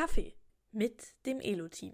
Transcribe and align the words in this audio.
Kaffee 0.00 0.32
mit 0.72 1.02
dem 1.26 1.40
Elo-Team. 1.40 1.92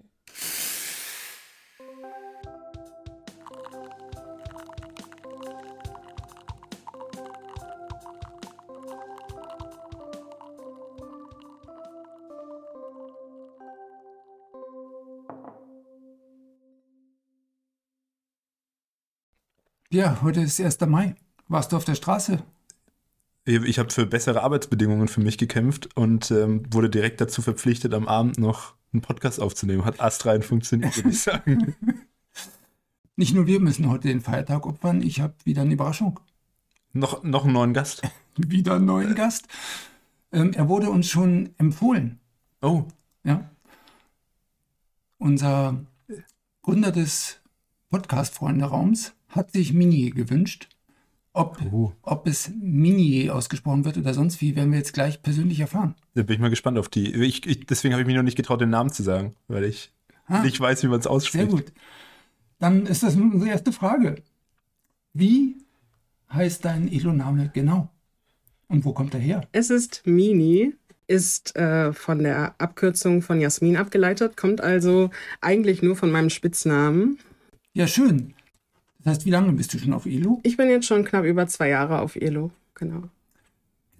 Ja, 19.90 20.22
heute 20.22 20.42
ist 20.42 20.60
1. 20.60 20.78
Mai. 20.82 21.16
Warst 21.48 21.72
du 21.72 21.76
auf 21.76 21.84
der 21.84 21.96
Straße? 21.96 22.44
Ich 23.48 23.78
habe 23.78 23.90
für 23.90 24.06
bessere 24.06 24.42
Arbeitsbedingungen 24.42 25.06
für 25.06 25.20
mich 25.20 25.38
gekämpft 25.38 25.96
und 25.96 26.32
ähm, 26.32 26.64
wurde 26.72 26.90
direkt 26.90 27.20
dazu 27.20 27.42
verpflichtet, 27.42 27.94
am 27.94 28.08
Abend 28.08 28.38
noch 28.38 28.74
einen 28.92 29.02
Podcast 29.02 29.40
aufzunehmen. 29.40 29.84
Hat 29.84 30.00
astrein 30.00 30.42
funktioniert, 30.42 30.96
würde 30.96 31.10
ich 31.10 31.22
sagen. 31.22 31.76
Nicht 33.14 33.36
nur 33.36 33.46
wir 33.46 33.60
müssen 33.60 33.88
heute 33.88 34.08
den 34.08 34.20
Feiertag 34.20 34.66
opfern, 34.66 35.00
ich 35.00 35.20
habe 35.20 35.34
wieder 35.44 35.62
eine 35.62 35.74
Überraschung. 35.74 36.18
Noch, 36.92 37.22
noch 37.22 37.44
einen 37.44 37.52
neuen 37.52 37.72
Gast. 37.72 38.02
wieder 38.36 38.74
einen 38.74 38.86
neuen 38.86 39.14
Gast. 39.14 39.46
Ähm, 40.32 40.52
er 40.52 40.68
wurde 40.68 40.90
uns 40.90 41.08
schon 41.08 41.50
empfohlen. 41.56 42.18
Oh. 42.62 42.84
Ja. 43.22 43.48
Unser 45.18 45.86
Gründer 46.62 46.90
des 46.90 47.38
Podcast-Freunde-Raums 47.90 49.14
hat 49.28 49.52
sich 49.52 49.72
Mini 49.72 50.10
gewünscht. 50.10 50.68
Ob, 51.36 51.58
oh. 51.70 51.92
ob 52.00 52.26
es 52.26 52.50
Mini 52.58 53.28
ausgesprochen 53.28 53.84
wird 53.84 53.98
oder 53.98 54.14
sonst 54.14 54.40
wie, 54.40 54.56
werden 54.56 54.70
wir 54.72 54.78
jetzt 54.78 54.94
gleich 54.94 55.22
persönlich 55.22 55.60
erfahren. 55.60 55.94
Da 56.14 56.22
bin 56.22 56.32
ich 56.36 56.40
mal 56.40 56.48
gespannt 56.48 56.78
auf 56.78 56.88
die. 56.88 57.12
Ich, 57.12 57.44
ich, 57.44 57.66
deswegen 57.66 57.92
habe 57.92 58.00
ich 58.00 58.06
mich 58.06 58.16
noch 58.16 58.22
nicht 58.22 58.38
getraut, 58.38 58.62
den 58.62 58.70
Namen 58.70 58.90
zu 58.90 59.02
sagen, 59.02 59.34
weil 59.46 59.64
ich 59.64 59.92
ah, 60.28 60.42
nicht 60.42 60.58
weiß, 60.58 60.82
wie 60.82 60.86
man 60.86 60.98
es 60.98 61.06
ausspricht. 61.06 61.50
Sehr 61.50 61.54
gut. 61.54 61.72
Dann 62.58 62.86
ist 62.86 63.02
das 63.02 63.16
unsere 63.16 63.50
erste 63.50 63.70
Frage. 63.70 64.22
Wie 65.12 65.58
heißt 66.32 66.64
dein 66.64 66.90
Elo-Name 66.90 67.50
genau? 67.52 67.90
Und 68.68 68.86
wo 68.86 68.94
kommt 68.94 69.12
er 69.12 69.20
her? 69.20 69.46
Es 69.52 69.68
ist 69.68 70.06
Mini, 70.06 70.72
ist 71.06 71.54
äh, 71.54 71.92
von 71.92 72.20
der 72.20 72.54
Abkürzung 72.56 73.20
von 73.20 73.42
Jasmin 73.42 73.76
abgeleitet, 73.76 74.38
kommt 74.38 74.62
also 74.62 75.10
eigentlich 75.42 75.82
nur 75.82 75.96
von 75.96 76.10
meinem 76.10 76.30
Spitznamen. 76.30 77.18
Ja, 77.74 77.86
schön. 77.86 78.32
Das 79.06 79.18
heißt, 79.18 79.26
wie 79.26 79.30
lange 79.30 79.52
bist 79.52 79.72
du 79.72 79.78
schon 79.78 79.92
auf 79.92 80.04
Elo? 80.04 80.40
Ich 80.42 80.56
bin 80.56 80.68
jetzt 80.68 80.86
schon 80.86 81.04
knapp 81.04 81.24
über 81.24 81.46
zwei 81.46 81.68
Jahre 81.68 82.00
auf 82.00 82.16
Elo, 82.16 82.50
genau. 82.74 83.04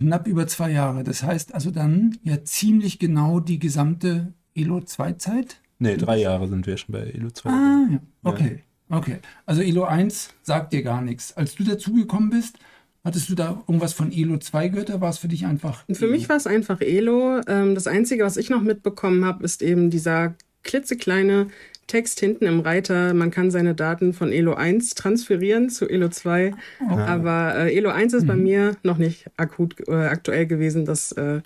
Knapp 0.01 0.27
über 0.27 0.49
zwei 0.49 0.73
Jahre. 0.73 1.05
Das 1.05 1.23
heißt 1.23 1.55
also 1.55 1.71
dann 1.71 2.19
ja 2.25 2.43
ziemlich 2.43 2.99
genau 2.99 3.39
die 3.39 3.61
gesamte 3.61 4.33
Elo 4.57 4.81
2 4.81 5.13
Zeit? 5.13 5.61
Nee, 5.79 5.97
drei 5.97 6.19
Jahre 6.19 6.49
sind 6.49 6.67
wir 6.67 6.77
schon 6.77 6.93
bei 6.93 7.03
Elo 7.03 7.31
2. 7.31 7.49
Ah, 7.49 7.87
ja. 7.89 7.99
Okay. 8.25 8.65
Ja. 8.91 8.97
Okay. 8.97 9.19
Also 9.45 9.63
Elo 9.63 9.85
1 9.85 10.35
sagt 10.43 10.73
dir 10.73 10.83
gar 10.83 11.03
nichts. 11.03 11.37
Als 11.37 11.55
du 11.55 11.63
dazugekommen 11.63 12.31
bist, 12.31 12.59
Hattest 13.05 13.29
du 13.29 13.37
da 13.37 13.63
irgendwas 13.69 13.93
von 13.93 14.11
Elo 14.11 14.37
2 14.37 14.67
gehört 14.67 14.91
oder 14.91 15.01
war 15.01 15.11
es 15.11 15.19
für 15.19 15.29
dich 15.29 15.47
einfach? 15.47 15.85
Für 15.89 16.09
mich 16.09 16.29
war 16.29 16.35
es 16.35 16.49
einfach 16.49 16.81
Elo. 16.81 17.41
Ähm, 17.47 17.77
das 17.77 17.87
Einzige, 17.87 18.25
was 18.25 18.37
ich 18.37 18.51
noch 18.51 18.63
mitbekommen 18.63 19.25
habe, 19.25 19.45
ist 19.45 19.63
eben 19.63 19.91
dieser 19.91 20.35
klitzekleine 20.65 21.47
Text 21.87 22.21
hinten 22.21 22.47
im 22.47 22.61
Reiter. 22.61 23.15
Man 23.15 23.31
kann 23.31 23.51
seine 23.51 23.75
Daten 23.75 24.13
von 24.13 24.33
Elo 24.33 24.55
1 24.55 24.95
transferieren 24.95 25.71
zu 25.71 25.89
Elo 25.89 26.09
2. 26.09 26.53
Oh. 26.81 26.95
Aber 26.95 27.55
äh, 27.57 27.77
Elo 27.77 27.91
1 27.91 28.15
ist 28.15 28.23
mhm. 28.25 28.27
bei 28.27 28.37
mir 28.37 28.77
noch 28.83 28.99
nicht 28.99 29.27
akut 29.37 29.77
äh, 29.89 29.93
aktuell 29.93 30.47
gewesen. 30.47 30.85
Das 30.85 31.13
äh, 31.13 31.41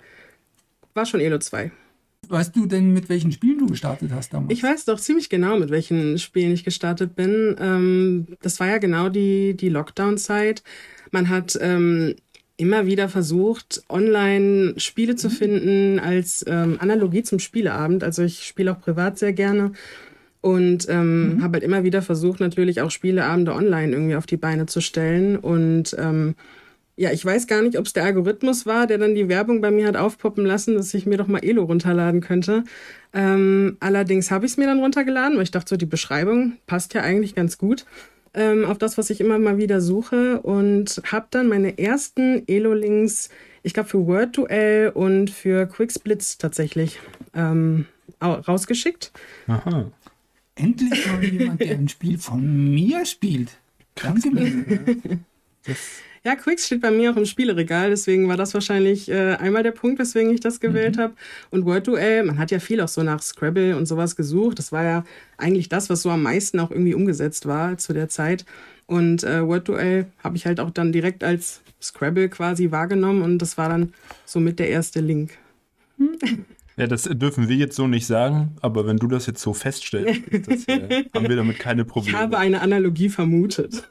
war 0.93 1.05
schon 1.05 1.19
Elo 1.19 1.37
2. 1.37 1.71
Weißt 2.27 2.55
du 2.55 2.65
denn, 2.65 2.93
mit 2.93 3.09
welchen 3.09 3.31
Spielen 3.31 3.59
du 3.59 3.67
gestartet 3.67 4.11
hast 4.13 4.33
damals? 4.33 4.53
Ich 4.53 4.63
weiß 4.63 4.85
doch 4.85 4.99
ziemlich 4.99 5.29
genau, 5.29 5.57
mit 5.57 5.69
welchen 5.69 6.17
Spielen 6.17 6.51
ich 6.53 6.63
gestartet 6.63 7.15
bin. 7.15 7.55
Ähm, 7.59 8.27
das 8.41 8.59
war 8.59 8.67
ja 8.67 8.77
genau 8.77 9.09
die, 9.09 9.55
die 9.55 9.69
Lockdown-Zeit. 9.69 10.63
Man 11.11 11.29
hat 11.29 11.57
ähm, 11.61 12.15
immer 12.57 12.85
wieder 12.85 13.09
versucht, 13.09 13.83
online 13.89 14.75
Spiele 14.77 15.15
zu 15.15 15.27
mhm. 15.27 15.31
finden 15.31 15.99
als 15.99 16.45
ähm, 16.47 16.77
Analogie 16.79 17.23
zum 17.23 17.39
Spieleabend. 17.39 18.03
Also 18.03 18.23
ich 18.23 18.45
spiele 18.45 18.71
auch 18.71 18.79
privat 18.79 19.17
sehr 19.17 19.33
gerne 19.33 19.73
und 20.41 20.89
ähm, 20.89 21.35
mhm. 21.35 21.43
habe 21.43 21.53
halt 21.53 21.63
immer 21.63 21.83
wieder 21.83 22.01
versucht, 22.01 22.39
natürlich 22.39 22.81
auch 22.81 22.91
Spieleabende 22.91 23.53
online 23.53 23.93
irgendwie 23.93 24.15
auf 24.15 24.25
die 24.25 24.37
Beine 24.37 24.65
zu 24.65 24.81
stellen. 24.81 25.37
Und 25.37 25.95
ähm, 25.99 26.35
ja, 26.97 27.11
ich 27.11 27.23
weiß 27.23 27.47
gar 27.47 27.61
nicht, 27.61 27.77
ob 27.77 27.85
es 27.85 27.93
der 27.93 28.03
Algorithmus 28.03 28.65
war, 28.65 28.87
der 28.87 28.97
dann 28.97 29.15
die 29.15 29.29
Werbung 29.29 29.61
bei 29.61 29.71
mir 29.71 29.87
hat 29.87 29.95
aufpoppen 29.95 30.45
lassen, 30.45 30.75
dass 30.75 30.93
ich 30.93 31.05
mir 31.05 31.17
doch 31.17 31.27
mal 31.27 31.43
Elo 31.43 31.63
runterladen 31.63 32.21
könnte. 32.21 32.63
Ähm, 33.13 33.77
allerdings 33.79 34.31
habe 34.31 34.45
ich 34.45 34.53
es 34.53 34.57
mir 34.57 34.65
dann 34.65 34.79
runtergeladen, 34.79 35.37
weil 35.37 35.43
ich 35.43 35.51
dachte, 35.51 35.69
so 35.69 35.77
die 35.77 35.85
Beschreibung 35.85 36.53
passt 36.65 36.93
ja 36.93 37.01
eigentlich 37.01 37.35
ganz 37.35 37.57
gut 37.57 37.85
ähm, 38.33 38.65
auf 38.65 38.77
das, 38.77 38.97
was 38.97 39.09
ich 39.09 39.21
immer 39.21 39.39
mal 39.39 39.57
wieder 39.57 39.81
suche. 39.81 40.41
Und 40.41 41.01
habe 41.05 41.27
dann 41.31 41.47
meine 41.47 41.77
ersten 41.77 42.47
Elo-Links, 42.47 43.29
ich 43.63 43.73
glaube 43.73 43.89
für 43.89 44.05
Word-Duell 44.05 44.89
und 44.89 45.29
für 45.29 45.67
Quicksplits 45.67 46.37
tatsächlich 46.37 46.99
ähm, 47.35 47.85
rausgeschickt. 48.21 49.11
Aha. 49.47 49.91
Endlich 50.55 51.07
mal 51.07 51.23
jemand, 51.23 51.61
der 51.61 51.77
ein 51.77 51.89
Spiel 51.89 52.17
von 52.17 52.73
mir 52.73 53.05
spielt. 53.05 53.57
Danke 53.95 54.31
mir. 54.31 55.19
Ja, 56.23 56.35
Quicks 56.35 56.67
steht 56.67 56.81
bei 56.81 56.91
mir 56.91 57.11
auch 57.11 57.17
im 57.17 57.25
Spieleregal, 57.25 57.89
deswegen 57.89 58.27
war 58.27 58.37
das 58.37 58.53
wahrscheinlich 58.53 59.09
äh, 59.09 59.37
einmal 59.37 59.63
der 59.63 59.71
Punkt, 59.71 59.97
weswegen 59.97 60.31
ich 60.31 60.39
das 60.39 60.59
gewählt 60.59 60.97
mhm. 60.97 61.01
habe. 61.01 61.13
Und 61.49 61.65
Word 61.65 61.87
Duel, 61.87 62.23
man 62.23 62.37
hat 62.37 62.51
ja 62.51 62.59
viel 62.59 62.79
auch 62.79 62.87
so 62.87 63.01
nach 63.01 63.23
Scrabble 63.23 63.75
und 63.75 63.87
sowas 63.87 64.15
gesucht. 64.15 64.59
Das 64.59 64.71
war 64.71 64.83
ja 64.83 65.03
eigentlich 65.37 65.67
das, 65.67 65.89
was 65.89 66.03
so 66.03 66.11
am 66.11 66.21
meisten 66.21 66.59
auch 66.59 66.69
irgendwie 66.69 66.93
umgesetzt 66.93 67.47
war 67.47 67.79
zu 67.79 67.93
der 67.93 68.07
Zeit. 68.07 68.45
Und 68.85 69.23
äh, 69.23 69.43
Word 69.47 69.67
Duel 69.67 70.05
habe 70.23 70.37
ich 70.37 70.45
halt 70.45 70.59
auch 70.59 70.69
dann 70.69 70.91
direkt 70.91 71.23
als 71.23 71.61
Scrabble 71.81 72.29
quasi 72.29 72.69
wahrgenommen 72.69 73.23
und 73.23 73.39
das 73.39 73.57
war 73.57 73.69
dann 73.69 73.93
somit 74.25 74.59
der 74.59 74.69
erste 74.69 74.99
Link. 74.99 75.31
Ja, 76.77 76.87
das 76.87 77.03
dürfen 77.03 77.49
wir 77.49 77.55
jetzt 77.55 77.75
so 77.75 77.87
nicht 77.87 78.07
sagen, 78.07 78.55
aber 78.61 78.87
wenn 78.87 78.97
du 78.97 79.07
das 79.07 79.25
jetzt 79.25 79.41
so 79.41 79.53
feststellst, 79.53 80.21
das, 80.47 80.65
äh, 80.67 81.05
haben 81.13 81.27
wir 81.27 81.35
damit 81.35 81.59
keine 81.59 81.85
Probleme. 81.85 82.17
Ich 82.17 82.21
habe 82.21 82.37
eine 82.37 82.61
Analogie 82.61 83.09
vermutet. 83.09 83.89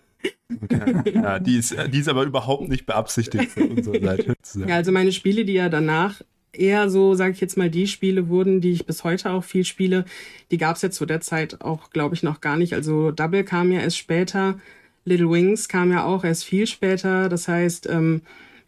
Okay. 0.63 1.13
Ja, 1.15 1.39
die 1.39 1.59
ist, 1.59 1.75
die 1.93 1.99
ist 1.99 2.09
aber 2.09 2.25
überhaupt 2.25 2.69
nicht 2.69 2.87
beabsichtigt 2.87 3.51
von 3.53 3.71
unserer 3.71 4.01
Seite. 4.01 4.35
Ja, 4.67 4.77
also 4.77 4.93
meine 4.93 5.13
Spiele, 5.13 5.45
die 5.45 5.55
ja 5.55 5.69
danach 5.69 6.21
eher 6.53 6.91
so, 6.91 7.15
sage 7.15 7.33
ich 7.33 7.41
jetzt 7.41 7.57
mal, 7.57 7.71
die 7.71 7.87
Spiele 7.87 8.29
wurden, 8.29 8.61
die 8.61 8.73
ich 8.73 8.87
bis 8.87 9.05
heute 9.05 9.31
auch 9.31 9.45
viel 9.45 9.65
spiele, 9.65 10.05
die 10.51 10.59
gab 10.59 10.77
es 10.77 10.83
jetzt 10.83 10.97
zu 10.97 11.07
der 11.07 11.21
Zeit 11.21 11.63
auch, 11.63 11.91
glaube 11.91 12.15
ich, 12.15 12.23
noch 12.23 12.41
gar 12.41 12.57
nicht. 12.57 12.75
Also 12.75 13.13
Double 13.13 13.45
kam 13.45 13.71
ja 13.73 13.81
erst 13.81 13.99
später, 13.99 14.59
Little 15.05 15.31
Wings 15.31 15.69
kam 15.69 15.93
ja 15.93 16.05
auch 16.05 16.25
erst 16.25 16.45
viel 16.45 16.67
später. 16.67 17.29
Das 17.29 17.49
heißt, 17.49 17.89
ähm, 17.89 18.23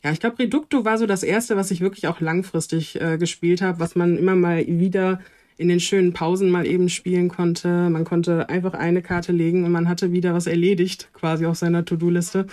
ja, 0.05 0.11
ich 0.11 0.21
glaube, 0.21 0.41
Reducto 0.41 0.85
war 0.85 0.99
so 0.99 1.07
das 1.07 1.23
erste, 1.23 1.57
was 1.57 1.71
ich 1.71 1.81
wirklich 1.81 2.09
auch 2.09 2.21
langfristig 2.21 3.01
äh, 3.01 3.19
gespielt 3.19 3.63
habe, 3.63 3.79
was 3.79 3.95
man 3.95 4.17
immer 4.17 4.35
mal 4.35 4.65
wieder 4.67 5.21
in 5.59 5.69
den 5.69 5.81
schönen 5.81 6.13
Pausen 6.13 6.51
mal 6.51 6.67
eben 6.67 6.89
spielen 6.89 7.29
konnte. 7.29 7.89
Man 7.89 8.05
konnte 8.05 8.49
einfach 8.49 8.75
eine 8.75 9.01
Karte 9.01 9.31
legen 9.31 9.65
und 9.65 9.71
man 9.71 9.89
hatte 9.89 10.11
wieder 10.11 10.35
was 10.35 10.49
erledigt, 10.49 11.11
quasi 11.13 11.47
auf 11.47 11.57
seiner 11.57 11.85
To-Do-Liste. 11.85 12.47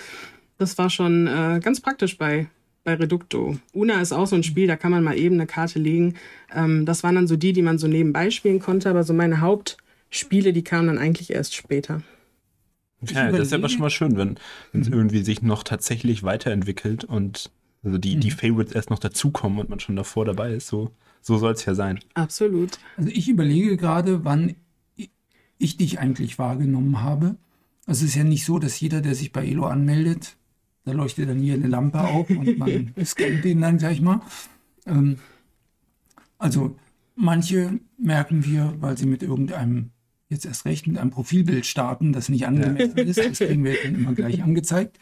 Das 0.58 0.78
war 0.78 0.90
schon 0.90 1.26
äh, 1.26 1.60
ganz 1.60 1.80
praktisch 1.80 2.18
bei, 2.18 2.46
bei 2.84 2.94
Reducto. 2.94 3.56
Una 3.72 4.00
ist 4.00 4.12
auch 4.12 4.26
so 4.26 4.36
ein 4.36 4.44
Spiel, 4.44 4.68
da 4.68 4.76
kann 4.76 4.92
man 4.92 5.02
mal 5.02 5.18
eben 5.18 5.34
eine 5.34 5.46
Karte 5.46 5.80
legen. 5.80 6.14
Ähm, 6.54 6.86
das 6.86 7.02
waren 7.02 7.16
dann 7.16 7.26
so 7.26 7.36
die, 7.36 7.52
die 7.52 7.62
man 7.62 7.78
so 7.78 7.88
nebenbei 7.88 8.30
spielen 8.30 8.60
konnte, 8.60 8.88
aber 8.90 9.02
so 9.02 9.12
meine 9.12 9.40
Hauptspiele, 9.40 10.52
die 10.52 10.62
kamen 10.62 10.86
dann 10.86 10.98
eigentlich 10.98 11.30
erst 11.30 11.56
später. 11.56 12.02
Ja, 13.08 13.30
das 13.30 13.48
ist 13.48 13.52
aber 13.52 13.68
schon 13.68 13.80
mal 13.80 13.90
schön, 13.90 14.16
wenn 14.16 14.36
es 14.72 14.88
mhm. 14.88 14.94
irgendwie 14.94 15.22
sich 15.22 15.42
noch 15.42 15.62
tatsächlich 15.62 16.22
weiterentwickelt 16.22 17.04
und 17.04 17.50
also 17.82 17.98
die, 17.98 18.16
mhm. 18.16 18.20
die 18.20 18.30
Favorites 18.30 18.74
erst 18.74 18.90
noch 18.90 18.98
dazukommen 18.98 19.58
und 19.58 19.70
man 19.70 19.80
schon 19.80 19.96
davor 19.96 20.24
dabei 20.24 20.52
ist. 20.52 20.66
So, 20.66 20.90
so 21.22 21.38
soll 21.38 21.52
es 21.52 21.64
ja 21.64 21.74
sein. 21.74 22.00
Absolut. 22.14 22.78
Also 22.96 23.10
ich 23.10 23.28
überlege 23.28 23.76
gerade, 23.76 24.24
wann 24.24 24.54
ich 25.58 25.76
dich 25.76 25.98
eigentlich 25.98 26.38
wahrgenommen 26.38 27.02
habe. 27.02 27.36
Also 27.86 28.04
es 28.04 28.10
ist 28.10 28.16
ja 28.16 28.24
nicht 28.24 28.44
so, 28.44 28.58
dass 28.58 28.80
jeder, 28.80 29.00
der 29.00 29.14
sich 29.14 29.32
bei 29.32 29.46
Elo 29.46 29.66
anmeldet, 29.66 30.36
da 30.84 30.92
leuchtet 30.92 31.28
dann 31.28 31.38
hier 31.38 31.54
eine 31.54 31.68
Lampe 31.68 32.00
auf 32.00 32.30
und 32.30 32.58
man 32.58 32.94
scannt 33.04 33.44
den 33.44 33.60
dann 33.60 33.78
gleich 33.78 34.00
mal. 34.00 34.20
Ähm, 34.86 35.18
also 36.38 36.76
manche 37.14 37.78
merken 37.98 38.44
wir, 38.44 38.74
weil 38.80 38.96
sie 38.96 39.06
mit 39.06 39.22
irgendeinem 39.22 39.90
jetzt 40.30 40.46
erst 40.46 40.64
recht 40.64 40.86
mit 40.86 40.96
einem 40.96 41.10
Profilbild 41.10 41.66
starten, 41.66 42.12
das 42.12 42.28
nicht 42.28 42.46
angemessen 42.46 42.96
ja. 42.96 43.04
ist. 43.04 43.18
Das 43.18 43.38
kriegen 43.38 43.64
wir 43.64 43.76
dann 43.82 43.94
immer 43.96 44.14
gleich 44.14 44.42
angezeigt. 44.42 44.98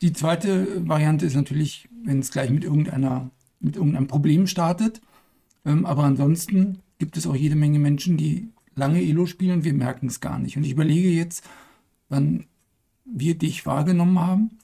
Die 0.00 0.12
zweite 0.12 0.88
Variante 0.88 1.26
ist 1.26 1.34
natürlich, 1.34 1.88
wenn 2.04 2.20
es 2.20 2.30
gleich 2.30 2.50
mit 2.50 2.64
irgendeiner, 2.64 3.30
mit 3.60 3.76
irgendeinem 3.76 4.06
Problem 4.06 4.46
startet. 4.46 5.00
Ähm, 5.64 5.84
aber 5.84 6.04
ansonsten 6.04 6.78
gibt 6.98 7.16
es 7.16 7.26
auch 7.26 7.34
jede 7.34 7.56
Menge 7.56 7.78
Menschen, 7.78 8.16
die 8.16 8.48
lange 8.76 9.02
Elo 9.02 9.26
spielen 9.26 9.58
und 9.58 9.64
wir 9.64 9.74
merken 9.74 10.06
es 10.06 10.20
gar 10.20 10.38
nicht. 10.38 10.56
Und 10.56 10.64
ich 10.64 10.72
überlege 10.72 11.10
jetzt, 11.10 11.44
wann 12.08 12.46
wir 13.04 13.36
dich 13.36 13.66
wahrgenommen 13.66 14.18
haben. 14.18 14.58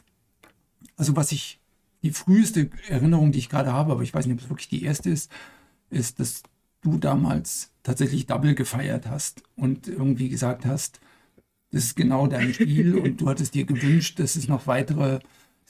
Also 0.97 1.17
was 1.17 1.33
ich, 1.33 1.61
die 2.03 2.11
früheste 2.11 2.71
Erinnerung, 2.89 3.33
die 3.33 3.39
ich 3.39 3.49
gerade 3.49 3.73
habe, 3.73 3.93
aber 3.93 4.03
ich 4.03 4.15
weiß 4.15 4.27
nicht, 4.27 4.35
ob 4.35 4.41
es 4.41 4.51
wirklich 4.51 4.69
die 4.69 4.85
erste 4.85 5.11
ist, 5.11 5.31
ist, 5.91 6.21
dass 6.21 6.43
du 6.83 6.97
damals 6.97 7.70
tatsächlich 7.83 8.27
Double 8.27 8.55
gefeiert 8.55 9.09
hast 9.09 9.43
und 9.57 9.89
irgendwie 9.89 10.29
gesagt 10.29 10.67
hast, 10.67 11.01
das 11.73 11.85
ist 11.85 11.97
genau 11.97 12.27
dein 12.27 12.53
Spiel 12.53 12.95
und 12.99 13.21
du 13.21 13.29
hattest 13.29 13.55
dir 13.55 13.65
gewünscht, 13.65 14.19
dass 14.19 14.37
es 14.37 14.49
noch 14.49 14.67
weitere 14.67 15.21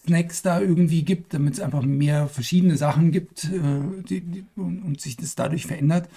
Snacks 0.06 0.42
da 0.42 0.60
irgendwie 0.60 1.02
gibt, 1.02 1.34
damit 1.34 1.54
es 1.54 1.60
einfach 1.60 1.82
mehr 1.82 2.28
verschiedene 2.28 2.76
Sachen 2.76 3.12
gibt 3.12 3.44
äh, 3.44 4.02
die, 4.08 4.20
die, 4.20 4.44
und, 4.56 4.82
und, 4.82 5.00
sich 5.00 5.16
das 5.16 5.34
dadurch 5.34 5.66
verändert. 5.66 6.08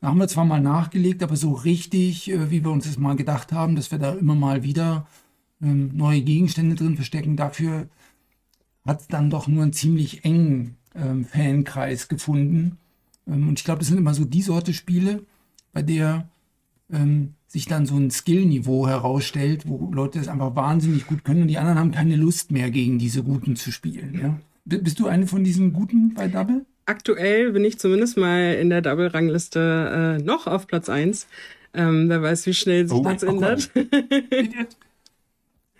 Da 0.00 0.08
haben 0.08 0.18
wir 0.18 0.28
zwar 0.28 0.44
mal 0.44 0.60
nachgelegt, 0.60 1.22
aber 1.22 1.36
so 1.36 1.52
richtig, 1.52 2.30
äh, 2.30 2.50
wie 2.50 2.64
wir 2.64 2.70
uns 2.70 2.84
das 2.84 2.98
mal 2.98 3.16
gedacht 3.16 3.52
haben, 3.52 3.76
dass 3.76 3.90
wir 3.90 3.98
da 3.98 4.12
immer 4.12 4.34
mal 4.34 4.64
wieder 4.64 5.06
ähm, 5.62 5.90
neue 5.94 6.22
Gegenstände 6.22 6.74
drin 6.74 6.96
verstecken, 6.96 7.36
dafür 7.36 7.88
hat 8.84 9.02
es 9.02 9.08
dann 9.08 9.30
doch 9.30 9.46
nur 9.46 9.62
einen 9.62 9.72
ziemlich 9.72 10.24
engen 10.24 10.76
ähm, 10.94 11.24
Fankreis 11.24 12.08
gefunden. 12.08 12.78
Ähm, 13.26 13.48
und 13.48 13.58
ich 13.58 13.64
glaube, 13.64 13.80
das 13.80 13.88
sind 13.88 13.98
immer 13.98 14.14
so 14.14 14.24
die 14.24 14.42
Sorte 14.42 14.72
Spiele, 14.72 15.22
bei 15.72 15.82
der 15.82 16.28
ähm, 16.92 17.34
sich 17.46 17.66
dann 17.66 17.86
so 17.86 17.96
ein 17.96 18.10
Skillniveau 18.10 18.86
herausstellt, 18.86 19.64
wo 19.66 19.90
Leute 19.92 20.18
das 20.18 20.28
einfach 20.28 20.54
wahnsinnig 20.54 21.06
gut 21.06 21.24
können 21.24 21.42
und 21.42 21.48
die 21.48 21.58
anderen 21.58 21.78
haben 21.78 21.90
keine 21.92 22.16
Lust 22.16 22.50
mehr, 22.50 22.70
gegen 22.70 22.98
diese 22.98 23.22
Guten 23.22 23.56
zu 23.56 23.72
spielen. 23.72 24.20
Ja? 24.20 24.38
Bist 24.64 25.00
du 25.00 25.06
eine 25.06 25.26
von 25.26 25.44
diesen 25.44 25.72
Guten 25.72 26.14
bei 26.14 26.28
Double? 26.28 26.66
Aktuell 26.84 27.52
bin 27.52 27.64
ich 27.64 27.78
zumindest 27.78 28.16
mal 28.16 28.54
in 28.54 28.70
der 28.70 28.82
Double-Rangliste 28.82 30.18
äh, 30.18 30.22
noch 30.22 30.46
auf 30.46 30.66
Platz 30.66 30.88
1. 30.88 31.26
Ähm, 31.74 32.08
wer 32.08 32.22
weiß, 32.22 32.46
wie 32.46 32.54
schnell 32.54 32.88
sich 32.88 32.98
oh, 32.98 33.02
das 33.02 33.22
ändert. 33.22 33.70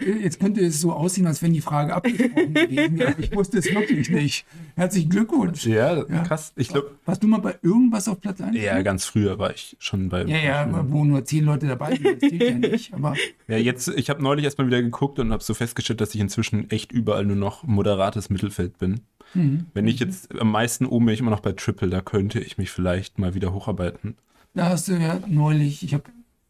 Jetzt 0.00 0.38
könnte 0.38 0.64
es 0.64 0.80
so 0.80 0.92
aussehen, 0.92 1.26
als 1.26 1.42
wenn 1.42 1.52
die 1.52 1.60
Frage 1.60 1.94
abgesprochen 1.94 2.54
gewesen 2.54 2.98
wäre. 2.98 3.14
Ich 3.18 3.34
wusste 3.34 3.58
es 3.58 3.72
wirklich 3.74 4.10
nicht. 4.10 4.46
Herzlichen 4.76 5.10
Glückwunsch. 5.10 5.66
Ja, 5.66 5.96
ja. 5.96 6.22
krass. 6.22 6.52
Ich 6.56 6.68
glaub, 6.68 6.92
Warst 7.04 7.22
du 7.22 7.26
mal 7.26 7.40
bei 7.40 7.56
irgendwas 7.62 8.06
auf 8.08 8.20
Platz 8.20 8.40
1? 8.40 8.56
Ja, 8.56 8.80
ganz 8.82 9.04
früher 9.04 9.38
war 9.38 9.50
ich 9.50 9.76
schon 9.80 10.08
bei. 10.08 10.24
Ja, 10.24 10.38
ja, 10.38 10.84
wo 10.90 11.04
nur 11.04 11.24
zehn 11.24 11.44
Leute 11.44 11.66
dabei 11.66 11.96
sind. 11.96 12.22
Das 12.22 12.30
zählt 12.30 12.42
ja 12.42 12.54
nicht. 12.54 12.94
Aber 12.94 13.14
ja, 13.48 13.56
jetzt, 13.56 13.88
ich 13.88 14.08
habe 14.10 14.22
neulich 14.22 14.44
erstmal 14.44 14.66
wieder 14.68 14.82
geguckt 14.82 15.18
und 15.18 15.32
habe 15.32 15.42
so 15.42 15.54
festgestellt, 15.54 16.00
dass 16.00 16.14
ich 16.14 16.20
inzwischen 16.20 16.70
echt 16.70 16.92
überall 16.92 17.24
nur 17.24 17.36
noch 17.36 17.64
moderates 17.64 18.30
Mittelfeld 18.30 18.78
bin. 18.78 19.00
Mhm. 19.34 19.66
Wenn 19.74 19.88
ich 19.88 19.98
jetzt 19.98 20.38
am 20.38 20.52
meisten 20.52 20.86
oben 20.86 21.06
bin, 21.06 21.14
ich 21.14 21.20
immer 21.20 21.30
noch 21.30 21.40
bei 21.40 21.52
Triple, 21.52 21.90
da 21.90 22.00
könnte 22.00 22.40
ich 22.40 22.58
mich 22.58 22.70
vielleicht 22.70 23.18
mal 23.18 23.34
wieder 23.34 23.52
hocharbeiten. 23.52 24.16
Da 24.54 24.70
hast 24.70 24.88
du 24.88 24.92
ja 24.92 25.20
neulich, 25.26 25.82
ich 25.82 25.94
habe 25.94 26.04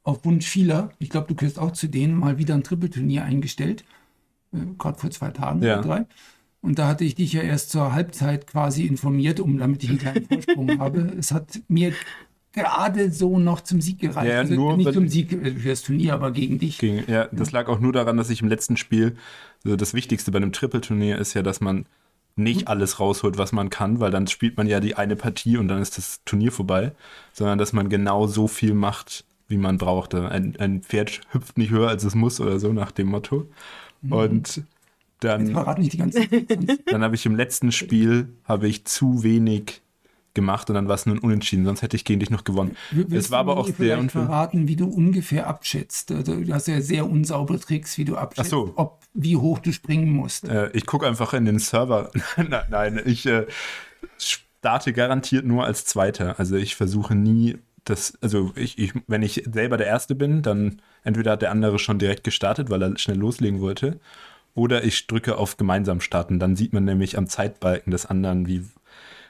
auf 0.08 0.24
Wunsch 0.24 0.46
vieler, 0.46 0.90
ich 0.98 1.10
glaube, 1.10 1.26
du 1.28 1.34
gehörst 1.34 1.58
auch 1.58 1.72
zu 1.72 1.86
denen, 1.86 2.14
mal 2.14 2.38
wieder 2.38 2.54
ein 2.54 2.64
Trippelturnier 2.64 3.24
eingestellt. 3.24 3.84
Äh, 4.54 4.58
Gerade 4.78 4.98
vor 4.98 5.10
zwei 5.10 5.30
Tagen 5.30 5.62
ja. 5.62 5.74
oder 5.74 5.86
drei. 5.86 6.06
Und 6.62 6.78
da 6.78 6.88
hatte 6.88 7.04
ich 7.04 7.14
dich 7.14 7.34
ja 7.34 7.42
erst 7.42 7.70
zur 7.70 7.92
Halbzeit 7.92 8.46
quasi 8.46 8.86
informiert, 8.86 9.38
um 9.38 9.58
damit 9.58 9.84
ich 9.84 9.90
einen 9.90 9.98
kleinen 9.98 10.24
Vorsprung 10.24 10.78
habe. 10.78 11.12
Es 11.18 11.30
hat 11.30 11.60
mir 11.68 11.92
gerade 12.54 13.12
so 13.12 13.38
noch 13.38 13.60
zum 13.60 13.82
Sieg 13.82 14.00
gereicht. 14.00 14.30
Ja, 14.30 14.38
also 14.38 14.54
nur, 14.54 14.78
nicht 14.78 14.94
zum 14.94 15.08
Sieg 15.08 15.30
äh, 15.32 15.52
für 15.52 15.68
das 15.68 15.82
Turnier, 15.82 16.14
aber 16.14 16.32
gegen 16.32 16.58
dich. 16.58 16.78
Gegen, 16.78 17.04
ja, 17.06 17.28
das 17.30 17.52
lag 17.52 17.68
auch 17.68 17.78
nur 17.78 17.92
daran, 17.92 18.16
dass 18.16 18.30
ich 18.30 18.40
im 18.40 18.48
letzten 18.48 18.78
Spiel, 18.78 19.14
also 19.62 19.76
das 19.76 19.92
Wichtigste 19.92 20.32
bei 20.32 20.38
einem 20.38 20.52
Trippelturnier 20.52 21.18
ist 21.18 21.34
ja, 21.34 21.42
dass 21.42 21.60
man 21.60 21.84
nicht 22.34 22.68
alles 22.68 22.98
rausholt, 22.98 23.36
was 23.36 23.52
man 23.52 23.68
kann, 23.68 24.00
weil 24.00 24.10
dann 24.10 24.26
spielt 24.26 24.56
man 24.56 24.66
ja 24.68 24.80
die 24.80 24.94
eine 24.94 25.16
Partie 25.16 25.58
und 25.58 25.68
dann 25.68 25.82
ist 25.82 25.98
das 25.98 26.22
Turnier 26.24 26.52
vorbei, 26.52 26.92
sondern 27.34 27.58
dass 27.58 27.72
man 27.72 27.88
genau 27.90 28.26
so 28.26 28.48
viel 28.48 28.74
macht, 28.74 29.24
wie 29.48 29.56
man 29.56 29.78
brauchte. 29.78 30.28
Ein, 30.30 30.56
ein 30.58 30.82
Pferd 30.82 31.22
hüpft 31.32 31.58
nicht 31.58 31.70
höher, 31.70 31.88
als 31.88 32.04
es 32.04 32.14
muss 32.14 32.40
oder 32.40 32.60
so, 32.60 32.72
nach 32.72 32.92
dem 32.92 33.08
Motto. 33.08 33.48
Mhm. 34.02 34.12
Und 34.12 34.62
dann, 35.20 35.44
nicht 35.78 35.94
die 35.94 35.98
ganze 35.98 36.28
dann 36.86 37.02
habe 37.02 37.16
ich 37.16 37.26
im 37.26 37.34
letzten 37.34 37.72
Spiel 37.72 38.28
habe 38.44 38.68
ich 38.68 38.84
zu 38.84 39.24
wenig 39.24 39.82
gemacht 40.34 40.70
und 40.70 40.74
dann 40.74 40.86
war 40.86 40.94
es 40.94 41.06
nur 41.06 41.16
ein 41.16 41.18
Unentschieden, 41.18 41.64
sonst 41.64 41.82
hätte 41.82 41.96
ich 41.96 42.04
gegen 42.04 42.20
dich 42.20 42.30
noch 42.30 42.44
gewonnen. 42.44 42.76
Willst 42.92 43.12
es 43.12 43.30
war 43.32 43.40
aber 43.40 43.56
auch 43.56 43.66
sehr 43.66 43.98
unfair. 43.98 44.26
verraten, 44.26 44.68
wie 44.68 44.76
du 44.76 44.86
ungefähr 44.86 45.48
abschätzt. 45.48 46.12
Also, 46.12 46.36
du 46.36 46.54
hast 46.54 46.68
ja 46.68 46.80
sehr 46.80 47.10
unsaubere 47.10 47.58
Tricks, 47.58 47.98
wie 47.98 48.04
du 48.04 48.16
abschätzt, 48.16 48.50
so. 48.50 48.72
ob, 48.76 49.00
wie 49.14 49.36
hoch 49.36 49.58
du 49.58 49.72
springen 49.72 50.12
musst. 50.12 50.46
Äh, 50.46 50.70
ich 50.74 50.86
gucke 50.86 51.08
einfach 51.08 51.34
in 51.34 51.44
den 51.44 51.58
Server. 51.58 52.12
nein, 52.36 52.66
nein, 52.70 53.00
ich 53.04 53.26
äh, 53.26 53.46
starte 54.18 54.92
garantiert 54.92 55.44
nur 55.44 55.64
als 55.64 55.84
Zweiter. 55.84 56.38
Also 56.38 56.54
ich 56.54 56.76
versuche 56.76 57.16
nie 57.16 57.58
das, 57.88 58.18
also 58.20 58.52
ich, 58.54 58.78
ich, 58.78 58.92
wenn 59.06 59.22
ich 59.22 59.44
selber 59.50 59.76
der 59.76 59.86
Erste 59.86 60.14
bin, 60.14 60.42
dann 60.42 60.80
entweder 61.04 61.32
hat 61.32 61.42
der 61.42 61.50
andere 61.50 61.78
schon 61.78 61.98
direkt 61.98 62.24
gestartet, 62.24 62.70
weil 62.70 62.82
er 62.82 62.98
schnell 62.98 63.18
loslegen 63.18 63.60
wollte, 63.60 63.98
oder 64.54 64.84
ich 64.84 65.06
drücke 65.06 65.36
auf 65.36 65.56
gemeinsam 65.56 66.00
starten. 66.00 66.38
Dann 66.38 66.56
sieht 66.56 66.72
man 66.72 66.84
nämlich 66.84 67.16
am 67.16 67.28
Zeitbalken 67.28 67.90
des 67.90 68.06
anderen, 68.06 68.46
wie, 68.46 68.64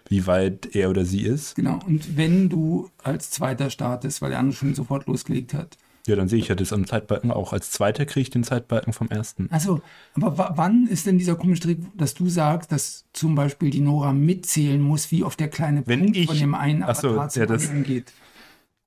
wie 0.09 0.27
weit 0.27 0.75
er 0.75 0.91
oder 0.91 1.05
sie 1.05 1.23
ist. 1.23 1.55
Genau, 1.57 1.79
und 1.87 2.17
wenn 2.17 2.49
du 2.49 2.91
als 3.03 3.31
Zweiter 3.31 3.71
startest, 3.71 4.23
weil 4.23 4.31
der 4.31 4.39
andere 4.39 4.57
schon 4.57 4.75
sofort 4.75 5.07
losgelegt 5.07 5.55
hat. 5.55 5.77
Ja, 6.07 6.17
dann 6.17 6.29
sehe 6.29 6.39
ich 6.39 6.49
ja 6.49 6.55
das 6.55 6.73
am 6.73 6.87
Zeitbalken 6.87 7.31
auch. 7.31 7.53
Als 7.53 7.71
Zweiter 7.71 8.07
kriege 8.07 8.23
ich 8.23 8.31
den 8.31 8.43
Zeitbalken 8.43 8.95
vom 8.95 9.11
Ersten. 9.11 9.49
Also, 9.51 9.83
aber 10.15 10.55
wann 10.57 10.87
ist 10.87 11.07
denn 11.07 11.19
dieser 11.19 11.37
komische 11.37 11.61
Trick, 11.61 11.81
dass 11.99 12.15
du 12.15 12.31
sagst, 12.31 12.73
dass 12.73 13.05
zum 13.13 13.35
Beispiel 13.35 13.69
die 13.69 13.81
Nora 13.81 14.15
mitzählen 14.15 14.81
muss, 14.81 15.11
wie 15.11 15.23
oft 15.23 15.39
der 15.39 15.49
kleine 15.49 15.87
wenn 15.87 16.01
Punkt 16.01 16.17
ich, 16.17 16.27
von 16.27 16.39
dem 16.39 16.55
einen 16.55 16.83
Avatar 16.83 17.29
so, 17.29 17.41
ja, 17.41 17.45
das, 17.45 17.71
geht? 17.85 18.15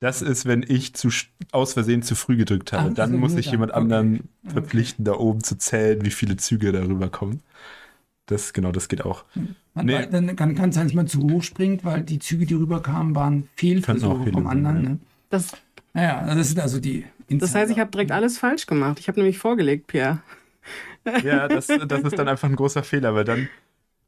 Das 0.01 0.23
ist, 0.23 0.47
wenn 0.47 0.65
ich 0.67 0.95
zu, 0.95 1.09
aus 1.51 1.73
Versehen 1.73 2.01
zu 2.01 2.15
früh 2.15 2.35
gedrückt 2.35 2.73
habe. 2.73 2.89
Ach, 2.89 2.93
dann 2.95 3.15
muss 3.17 3.35
ich 3.35 3.51
jemand 3.51 3.71
okay. 3.71 3.79
anderen 3.79 4.29
verpflichten, 4.43 5.07
okay. 5.07 5.15
da 5.15 5.23
oben 5.23 5.43
zu 5.43 5.59
zählen, 5.59 6.03
wie 6.03 6.09
viele 6.09 6.37
Züge 6.37 6.71
darüber 6.71 7.07
kommen. 7.07 7.41
Das, 8.25 8.51
genau, 8.53 8.71
das 8.71 8.87
geht 8.87 9.05
auch. 9.05 9.25
Man, 9.75 9.85
nee. 9.85 10.07
Dann 10.07 10.35
kann 10.35 10.69
es 10.69 10.75
sein, 10.75 10.87
dass 10.87 10.95
man 10.95 11.05
zu 11.05 11.21
hoch 11.21 11.43
springt, 11.43 11.85
weil 11.85 12.01
die 12.01 12.17
Züge, 12.17 12.47
die 12.47 12.55
rüberkamen, 12.55 13.13
waren 13.13 13.47
Fehlversuche 13.55 14.31
vom 14.31 14.47
anderen. 14.47 14.81
Ne? 14.81 14.99
Das, 15.29 15.51
naja, 15.93 16.19
also 16.21 16.35
das 16.35 16.47
sind 16.47 16.59
also 16.59 16.79
die 16.79 17.05
Insider. 17.27 17.39
Das 17.39 17.53
heißt, 17.53 17.71
ich 17.71 17.77
habe 17.77 17.91
direkt 17.91 18.11
alles 18.11 18.39
falsch 18.39 18.65
gemacht. 18.65 18.99
Ich 18.99 19.07
habe 19.07 19.19
nämlich 19.19 19.37
vorgelegt, 19.37 19.85
Pierre. 19.85 20.23
Ja, 21.23 21.47
das, 21.47 21.67
das 21.67 22.01
ist 22.01 22.17
dann 22.17 22.27
einfach 22.27 22.49
ein 22.49 22.55
großer 22.55 22.83
Fehler, 22.83 23.13
weil 23.13 23.23
dann 23.23 23.49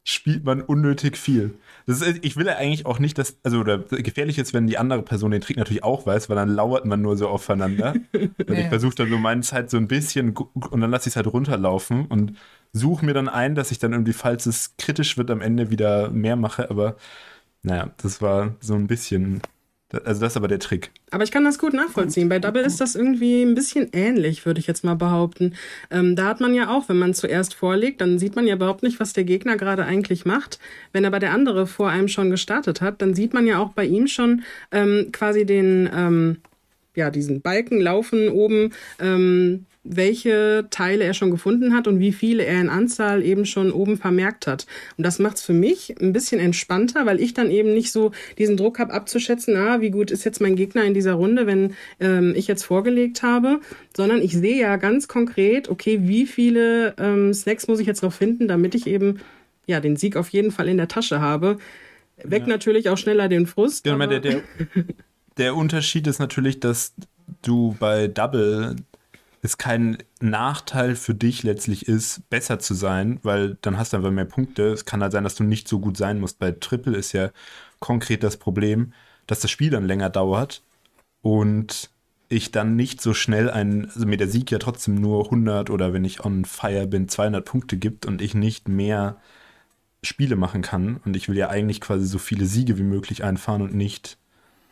spielt 0.02 0.44
man 0.44 0.60
unnötig 0.60 1.16
viel. 1.16 1.54
Das 1.86 2.00
ist, 2.00 2.24
ich 2.24 2.36
will 2.36 2.46
ja 2.46 2.56
eigentlich 2.56 2.86
auch 2.86 2.98
nicht, 2.98 3.18
dass, 3.18 3.38
also 3.42 3.58
oder 3.58 3.78
gefährlich 3.78 4.38
ist, 4.38 4.54
wenn 4.54 4.66
die 4.66 4.78
andere 4.78 5.02
Person 5.02 5.30
den 5.30 5.40
Trick 5.40 5.56
natürlich 5.56 5.84
auch 5.84 6.06
weiß, 6.06 6.28
weil 6.28 6.36
dann 6.36 6.48
lauert 6.48 6.86
man 6.86 7.02
nur 7.02 7.16
so 7.16 7.28
aufeinander. 7.28 7.94
und 8.12 8.48
ja. 8.48 8.54
ich 8.54 8.66
versuche 8.68 8.94
dann 8.94 9.10
so 9.10 9.18
meine 9.18 9.42
Zeit 9.42 9.70
so 9.70 9.76
ein 9.76 9.88
bisschen 9.88 10.34
und 10.34 10.80
dann 10.80 10.90
lasse 10.90 11.08
ich 11.08 11.12
es 11.12 11.16
halt 11.16 11.26
runterlaufen 11.26 12.06
und 12.06 12.36
suche 12.72 13.04
mir 13.04 13.14
dann 13.14 13.28
ein, 13.28 13.54
dass 13.54 13.70
ich 13.70 13.78
dann 13.78 13.92
irgendwie, 13.92 14.14
falls 14.14 14.46
es 14.46 14.76
kritisch 14.78 15.18
wird, 15.18 15.30
am 15.30 15.42
Ende 15.42 15.70
wieder 15.70 16.10
mehr 16.10 16.36
mache. 16.36 16.70
Aber 16.70 16.96
naja, 17.62 17.90
das 18.02 18.22
war 18.22 18.54
so 18.60 18.74
ein 18.74 18.86
bisschen 18.86 19.42
also 20.04 20.20
das 20.20 20.32
ist 20.32 20.36
aber 20.36 20.48
der 20.48 20.58
Trick. 20.58 20.90
Aber 21.10 21.24
ich 21.24 21.30
kann 21.30 21.44
das 21.44 21.58
gut 21.58 21.72
nachvollziehen. 21.72 22.28
Bei 22.28 22.38
Double 22.38 22.62
ist 22.62 22.80
das 22.80 22.94
irgendwie 22.94 23.42
ein 23.42 23.54
bisschen 23.54 23.88
ähnlich, 23.92 24.46
würde 24.46 24.60
ich 24.60 24.66
jetzt 24.66 24.84
mal 24.84 24.94
behaupten. 24.94 25.54
Ähm, 25.90 26.16
da 26.16 26.26
hat 26.26 26.40
man 26.40 26.54
ja 26.54 26.74
auch, 26.74 26.88
wenn 26.88 26.98
man 26.98 27.14
zuerst 27.14 27.54
vorlegt, 27.54 28.00
dann 28.00 28.18
sieht 28.18 28.36
man 28.36 28.46
ja 28.46 28.54
überhaupt 28.54 28.82
nicht, 28.82 29.00
was 29.00 29.12
der 29.12 29.24
Gegner 29.24 29.56
gerade 29.56 29.84
eigentlich 29.84 30.24
macht. 30.24 30.58
Wenn 30.92 31.04
aber 31.04 31.18
der 31.18 31.32
andere 31.32 31.66
vor 31.66 31.90
einem 31.90 32.08
schon 32.08 32.30
gestartet 32.30 32.80
hat, 32.80 33.02
dann 33.02 33.14
sieht 33.14 33.34
man 33.34 33.46
ja 33.46 33.58
auch 33.58 33.70
bei 33.70 33.84
ihm 33.84 34.06
schon 34.06 34.42
ähm, 34.72 35.10
quasi 35.12 35.44
den, 35.46 35.88
ähm, 35.94 36.38
ja, 36.94 37.10
diesen 37.10 37.40
Balken 37.40 37.80
laufen 37.80 38.28
oben, 38.28 38.72
ähm, 39.00 39.66
welche 39.84 40.66
Teile 40.70 41.04
er 41.04 41.12
schon 41.12 41.30
gefunden 41.30 41.74
hat 41.74 41.86
und 41.86 42.00
wie 42.00 42.12
viele 42.12 42.44
er 42.44 42.60
in 42.60 42.70
Anzahl 42.70 43.22
eben 43.22 43.44
schon 43.44 43.70
oben 43.70 43.98
vermerkt 43.98 44.46
hat. 44.46 44.66
Und 44.96 45.04
das 45.04 45.18
macht 45.18 45.36
es 45.36 45.42
für 45.42 45.52
mich 45.52 45.94
ein 46.00 46.14
bisschen 46.14 46.40
entspannter, 46.40 47.04
weil 47.04 47.20
ich 47.20 47.34
dann 47.34 47.50
eben 47.50 47.74
nicht 47.74 47.92
so 47.92 48.10
diesen 48.38 48.56
Druck 48.56 48.78
habe 48.78 48.94
abzuschätzen, 48.94 49.56
ah, 49.56 49.82
wie 49.82 49.90
gut 49.90 50.10
ist 50.10 50.24
jetzt 50.24 50.40
mein 50.40 50.56
Gegner 50.56 50.84
in 50.84 50.94
dieser 50.94 51.12
Runde, 51.12 51.46
wenn 51.46 51.74
ähm, 52.00 52.32
ich 52.34 52.48
jetzt 52.48 52.64
vorgelegt 52.64 53.22
habe, 53.22 53.60
sondern 53.94 54.22
ich 54.22 54.32
sehe 54.32 54.58
ja 54.58 54.76
ganz 54.76 55.06
konkret, 55.06 55.68
okay, 55.68 56.00
wie 56.02 56.26
viele 56.26 56.94
ähm, 56.98 57.34
Snacks 57.34 57.68
muss 57.68 57.78
ich 57.78 57.86
jetzt 57.86 58.02
noch 58.02 58.12
finden, 58.12 58.48
damit 58.48 58.74
ich 58.74 58.86
eben 58.86 59.20
ja 59.66 59.80
den 59.80 59.96
Sieg 59.96 60.16
auf 60.16 60.30
jeden 60.30 60.50
Fall 60.50 60.68
in 60.68 60.78
der 60.78 60.88
Tasche 60.88 61.20
habe. 61.20 61.58
Weg 62.22 62.42
ja. 62.42 62.48
natürlich 62.48 62.88
auch 62.88 62.98
schneller 62.98 63.28
den 63.28 63.46
Frust. 63.46 63.86
Ja, 63.86 63.96
der, 64.06 64.20
der, 64.20 64.42
der 65.36 65.54
Unterschied 65.56 66.06
ist 66.06 66.20
natürlich, 66.20 66.60
dass 66.60 66.94
du 67.42 67.76
bei 67.78 68.08
Double 68.08 68.76
es 69.44 69.58
kein 69.58 69.98
Nachteil 70.20 70.96
für 70.96 71.14
dich 71.14 71.42
letztlich 71.42 71.86
ist, 71.86 72.28
besser 72.30 72.58
zu 72.60 72.72
sein, 72.72 73.20
weil 73.22 73.58
dann 73.60 73.76
hast 73.76 73.92
du 73.92 73.98
einfach 73.98 74.10
mehr 74.10 74.24
Punkte. 74.24 74.68
Es 74.72 74.86
kann 74.86 75.02
halt 75.02 75.12
sein, 75.12 75.22
dass 75.22 75.34
du 75.34 75.44
nicht 75.44 75.68
so 75.68 75.80
gut 75.80 75.98
sein 75.98 76.18
musst. 76.18 76.38
Bei 76.38 76.50
Triple 76.52 76.96
ist 76.96 77.12
ja 77.12 77.30
konkret 77.78 78.22
das 78.22 78.38
Problem, 78.38 78.94
dass 79.26 79.40
das 79.40 79.50
Spiel 79.50 79.68
dann 79.68 79.86
länger 79.86 80.08
dauert 80.08 80.62
und 81.20 81.90
ich 82.30 82.52
dann 82.52 82.74
nicht 82.74 83.02
so 83.02 83.12
schnell 83.12 83.50
ein, 83.50 83.90
also 83.90 84.06
mir 84.06 84.16
der 84.16 84.28
Sieg 84.28 84.50
ja 84.50 84.58
trotzdem 84.58 84.94
nur 84.94 85.26
100 85.26 85.68
oder 85.68 85.92
wenn 85.92 86.06
ich 86.06 86.24
on 86.24 86.46
fire 86.46 86.86
bin, 86.86 87.08
200 87.08 87.44
Punkte 87.44 87.76
gibt 87.76 88.06
und 88.06 88.22
ich 88.22 88.34
nicht 88.34 88.68
mehr 88.68 89.20
Spiele 90.02 90.36
machen 90.36 90.62
kann. 90.62 91.00
Und 91.04 91.16
ich 91.16 91.28
will 91.28 91.36
ja 91.36 91.50
eigentlich 91.50 91.82
quasi 91.82 92.06
so 92.06 92.18
viele 92.18 92.46
Siege 92.46 92.78
wie 92.78 92.82
möglich 92.82 93.24
einfahren 93.24 93.60
und 93.60 93.74
nicht 93.74 94.16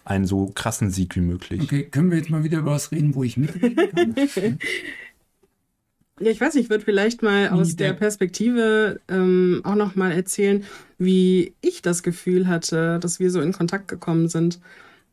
einen 0.04 0.26
so 0.26 0.46
krassen 0.54 0.90
Sieg 0.90 1.14
wie 1.16 1.20
möglich. 1.20 1.62
Okay, 1.62 1.84
können 1.84 2.10
wir 2.10 2.18
jetzt 2.18 2.30
mal 2.30 2.44
wieder 2.44 2.58
über 2.58 2.72
was 2.72 2.92
reden, 2.92 3.14
wo 3.14 3.22
ich 3.24 3.36
mitreden 3.36 3.90
kann? 3.90 4.14
Ja, 6.20 6.30
ich 6.30 6.40
weiß, 6.40 6.54
ich 6.56 6.70
würde 6.70 6.84
vielleicht 6.84 7.22
mal 7.22 7.48
aus 7.48 7.74
der 7.74 7.94
Perspektive 7.94 9.00
ähm, 9.08 9.60
auch 9.64 9.74
noch 9.74 9.96
mal 9.96 10.12
erzählen, 10.12 10.62
wie 10.98 11.54
ich 11.62 11.82
das 11.82 12.02
Gefühl 12.02 12.46
hatte, 12.46 12.98
dass 13.00 13.18
wir 13.18 13.30
so 13.30 13.40
in 13.40 13.52
Kontakt 13.52 13.88
gekommen 13.88 14.28
sind. 14.28 14.60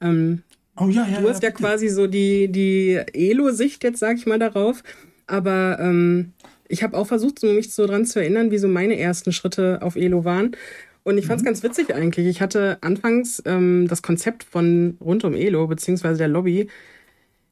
Ähm, 0.01 0.43
Oh 0.77 0.87
ja, 0.87 1.05
ja. 1.07 1.19
du 1.21 1.27
hast 1.27 1.43
ja 1.43 1.49
bitte. 1.49 1.61
quasi 1.61 1.89
so 1.89 2.07
die, 2.07 2.49
die 2.51 2.95
Elo-Sicht 3.13 3.83
jetzt, 3.83 3.99
sag 3.99 4.17
ich 4.17 4.25
mal, 4.25 4.39
darauf. 4.39 4.83
Aber 5.27 5.77
ähm, 5.81 6.33
ich 6.67 6.83
habe 6.83 6.97
auch 6.97 7.07
versucht, 7.07 7.43
mich 7.43 7.73
so 7.73 7.85
dran 7.85 8.05
zu 8.05 8.19
erinnern, 8.19 8.51
wie 8.51 8.57
so 8.59 8.67
meine 8.67 8.97
ersten 8.97 9.31
Schritte 9.33 9.81
auf 9.81 9.95
Elo 9.95 10.23
waren. 10.25 10.51
Und 11.09 11.17
ich 11.17 11.25
fand 11.25 11.39
es 11.41 11.45
ganz 11.45 11.63
witzig 11.63 11.93
eigentlich. 11.93 12.27
Ich 12.27 12.39
hatte 12.41 12.77
anfangs 12.81 13.41
ähm, 13.45 13.87
das 13.87 14.01
Konzept 14.03 14.43
von 14.43 14.95
rund 15.01 15.23
um 15.23 15.33
Elo, 15.33 15.65
beziehungsweise 15.67 16.19
der 16.19 16.27
Lobby, 16.27 16.69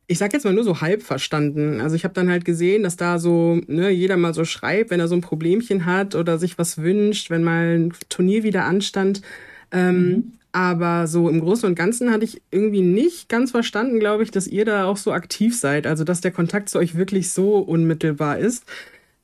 ich 0.06 0.20
sag 0.20 0.32
jetzt 0.34 0.46
mal 0.46 0.54
nur 0.54 0.64
so 0.64 0.80
halb 0.82 1.02
verstanden. 1.02 1.82
Also 1.82 1.96
ich 1.96 2.04
habe 2.04 2.14
dann 2.14 2.30
halt 2.30 2.46
gesehen, 2.46 2.84
dass 2.84 2.98
da 2.98 3.20
so 3.20 3.60
ne, 3.68 3.90
jeder 3.90 4.16
mal 4.16 4.34
so 4.34 4.46
schreibt, 4.46 4.92
wenn 4.92 5.00
er 5.00 5.08
so 5.08 5.16
ein 5.16 5.22
Problemchen 5.22 5.86
hat 5.88 6.16
oder 6.16 6.38
sich 6.38 6.58
was 6.58 6.78
wünscht, 6.78 7.30
wenn 7.30 7.44
mal 7.44 7.78
ein 7.80 7.94
Turnier 8.10 8.44
wieder 8.44 8.66
anstand. 8.66 9.22
Ähm, 9.72 10.34
Aber 10.52 11.08
so 11.08 11.30
im 11.30 11.40
Großen 11.42 11.68
und 11.68 11.76
Ganzen 11.76 12.12
hatte 12.12 12.26
ich 12.26 12.42
irgendwie 12.52 12.82
nicht 12.82 13.30
ganz 13.30 13.52
verstanden, 13.52 14.00
glaube 14.00 14.24
ich, 14.24 14.32
dass 14.32 14.48
ihr 14.48 14.66
da 14.66 14.86
auch 14.86 14.98
so 14.98 15.12
aktiv 15.12 15.58
seid. 15.58 15.86
Also 15.88 16.04
dass 16.04 16.22
der 16.22 16.32
Kontakt 16.32 16.70
zu 16.70 16.80
euch 16.80 16.96
wirklich 16.96 17.32
so 17.32 17.58
unmittelbar 17.60 18.38
ist. 18.40 18.66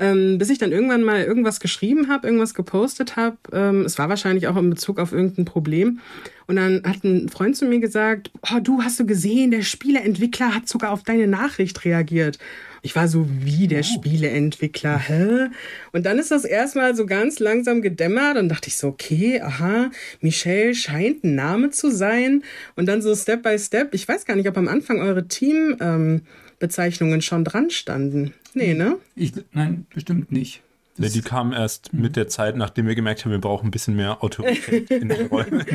Ähm, 0.04 0.38
bis 0.38 0.50
ich 0.50 0.58
dann 0.58 0.74
irgendwann 0.74 1.04
mal 1.04 1.24
irgendwas 1.24 1.62
geschrieben 1.62 2.10
habe, 2.10 2.28
irgendwas 2.28 2.54
gepostet 2.54 3.16
habe. 3.16 3.38
Ähm, 3.54 3.86
es 3.86 3.98
war 3.98 4.10
wahrscheinlich 4.10 4.50
auch 4.50 4.58
in 4.58 4.70
Bezug 4.70 5.00
auf 5.00 5.14
irgendein 5.14 5.46
Problem. 5.46 6.00
Und 6.46 6.58
dann 6.58 6.84
hat 6.86 7.06
ein 7.06 7.30
Freund 7.30 7.56
zu 7.56 7.66
mir 7.66 7.80
gesagt, 7.80 8.30
oh, 8.52 8.60
du 8.62 8.82
hast 8.82 9.00
du 9.00 9.06
gesehen, 9.06 9.52
der 9.52 9.62
Spieleentwickler 9.62 10.54
hat 10.54 10.68
sogar 10.68 10.92
auf 10.92 11.04
deine 11.04 11.28
Nachricht 11.28 11.86
reagiert. 11.86 12.38
Ich 12.86 12.98
war 12.98 13.08
so, 13.08 13.26
wie 13.30 13.68
der 13.68 13.82
Spieleentwickler, 13.82 15.00
hä? 15.00 15.48
Und 15.94 16.06
dann 16.06 16.20
ist 16.20 16.32
das 16.32 16.44
erstmal 16.44 16.96
so 16.98 17.06
ganz 17.06 17.40
langsam 17.40 17.82
gedämmert 17.82 18.38
und 18.38 18.50
dachte 18.50 18.68
ich 18.68 18.76
so, 18.76 18.90
okay, 18.90 19.40
aha, 19.40 19.90
Michelle 20.20 20.76
scheint 20.76 21.24
ein 21.24 21.34
Name 21.34 21.70
zu 21.70 21.90
sein. 21.90 22.44
Und 22.76 22.88
dann 22.88 23.02
so 23.02 23.16
Step 23.16 23.42
by 23.42 23.58
Step. 23.58 23.94
Ich 23.94 24.06
weiß 24.06 24.26
gar 24.26 24.36
nicht, 24.36 24.50
ob 24.50 24.58
am 24.58 24.68
Anfang 24.68 25.00
eure 25.00 25.30
Teambezeichnungen 25.30 27.16
ähm, 27.16 27.22
schon 27.22 27.46
dran 27.46 27.70
standen. 27.70 28.34
Nee, 28.54 28.74
ne? 28.74 28.98
Ich, 29.16 29.32
nein, 29.54 29.86
bestimmt 29.94 30.34
nicht. 30.34 30.62
Nee, 30.98 31.10
die 31.10 31.22
kamen 31.22 31.54
erst 31.54 31.92
mit 31.92 32.16
der 32.16 32.28
Zeit, 32.28 32.56
nachdem 32.56 32.88
wir 32.88 32.94
gemerkt 32.94 33.26
haben, 33.26 33.32
wir 33.32 33.40
brauchen 33.40 33.68
ein 33.68 33.72
bisschen 33.72 33.96
mehr 33.96 34.24
Autorität 34.24 34.92
in 34.92 35.10
den 35.10 35.28
Räumen. 35.28 35.66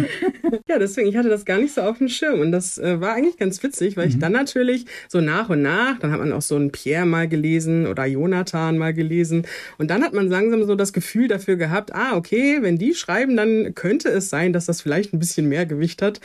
Ja, 0.66 0.78
deswegen, 0.78 1.08
ich 1.08 1.16
hatte 1.16 1.30
das 1.30 1.44
gar 1.44 1.58
nicht 1.58 1.74
so 1.74 1.80
auf 1.80 1.98
dem 1.98 2.08
Schirm. 2.08 2.40
Und 2.40 2.52
das 2.52 2.78
äh, 2.78 3.00
war 3.00 3.14
eigentlich 3.14 3.38
ganz 3.38 3.62
witzig, 3.62 3.96
weil 3.96 4.08
ich 4.08 4.18
dann 4.18 4.32
natürlich 4.32 4.84
so 5.08 5.20
nach 5.20 5.48
und 5.48 5.62
nach, 5.62 5.98
dann 5.98 6.12
hat 6.12 6.20
man 6.20 6.32
auch 6.32 6.42
so 6.42 6.56
einen 6.56 6.72
Pierre 6.72 7.06
mal 7.06 7.26
gelesen 7.26 7.86
oder 7.86 8.04
Jonathan 8.04 8.76
mal 8.76 8.92
gelesen. 8.92 9.46
Und 9.78 9.90
dann 9.90 10.02
hat 10.02 10.12
man 10.12 10.28
langsam 10.28 10.64
so 10.64 10.74
das 10.74 10.92
Gefühl 10.92 11.28
dafür 11.28 11.56
gehabt, 11.56 11.94
ah, 11.94 12.16
okay, 12.16 12.58
wenn 12.60 12.78
die 12.78 12.94
schreiben, 12.94 13.36
dann 13.36 13.74
könnte 13.74 14.08
es 14.08 14.30
sein, 14.30 14.52
dass 14.52 14.66
das 14.66 14.82
vielleicht 14.82 15.12
ein 15.12 15.18
bisschen 15.18 15.48
mehr 15.48 15.66
Gewicht 15.66 16.02
hat. 16.02 16.20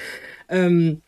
Ähm, 0.50 1.02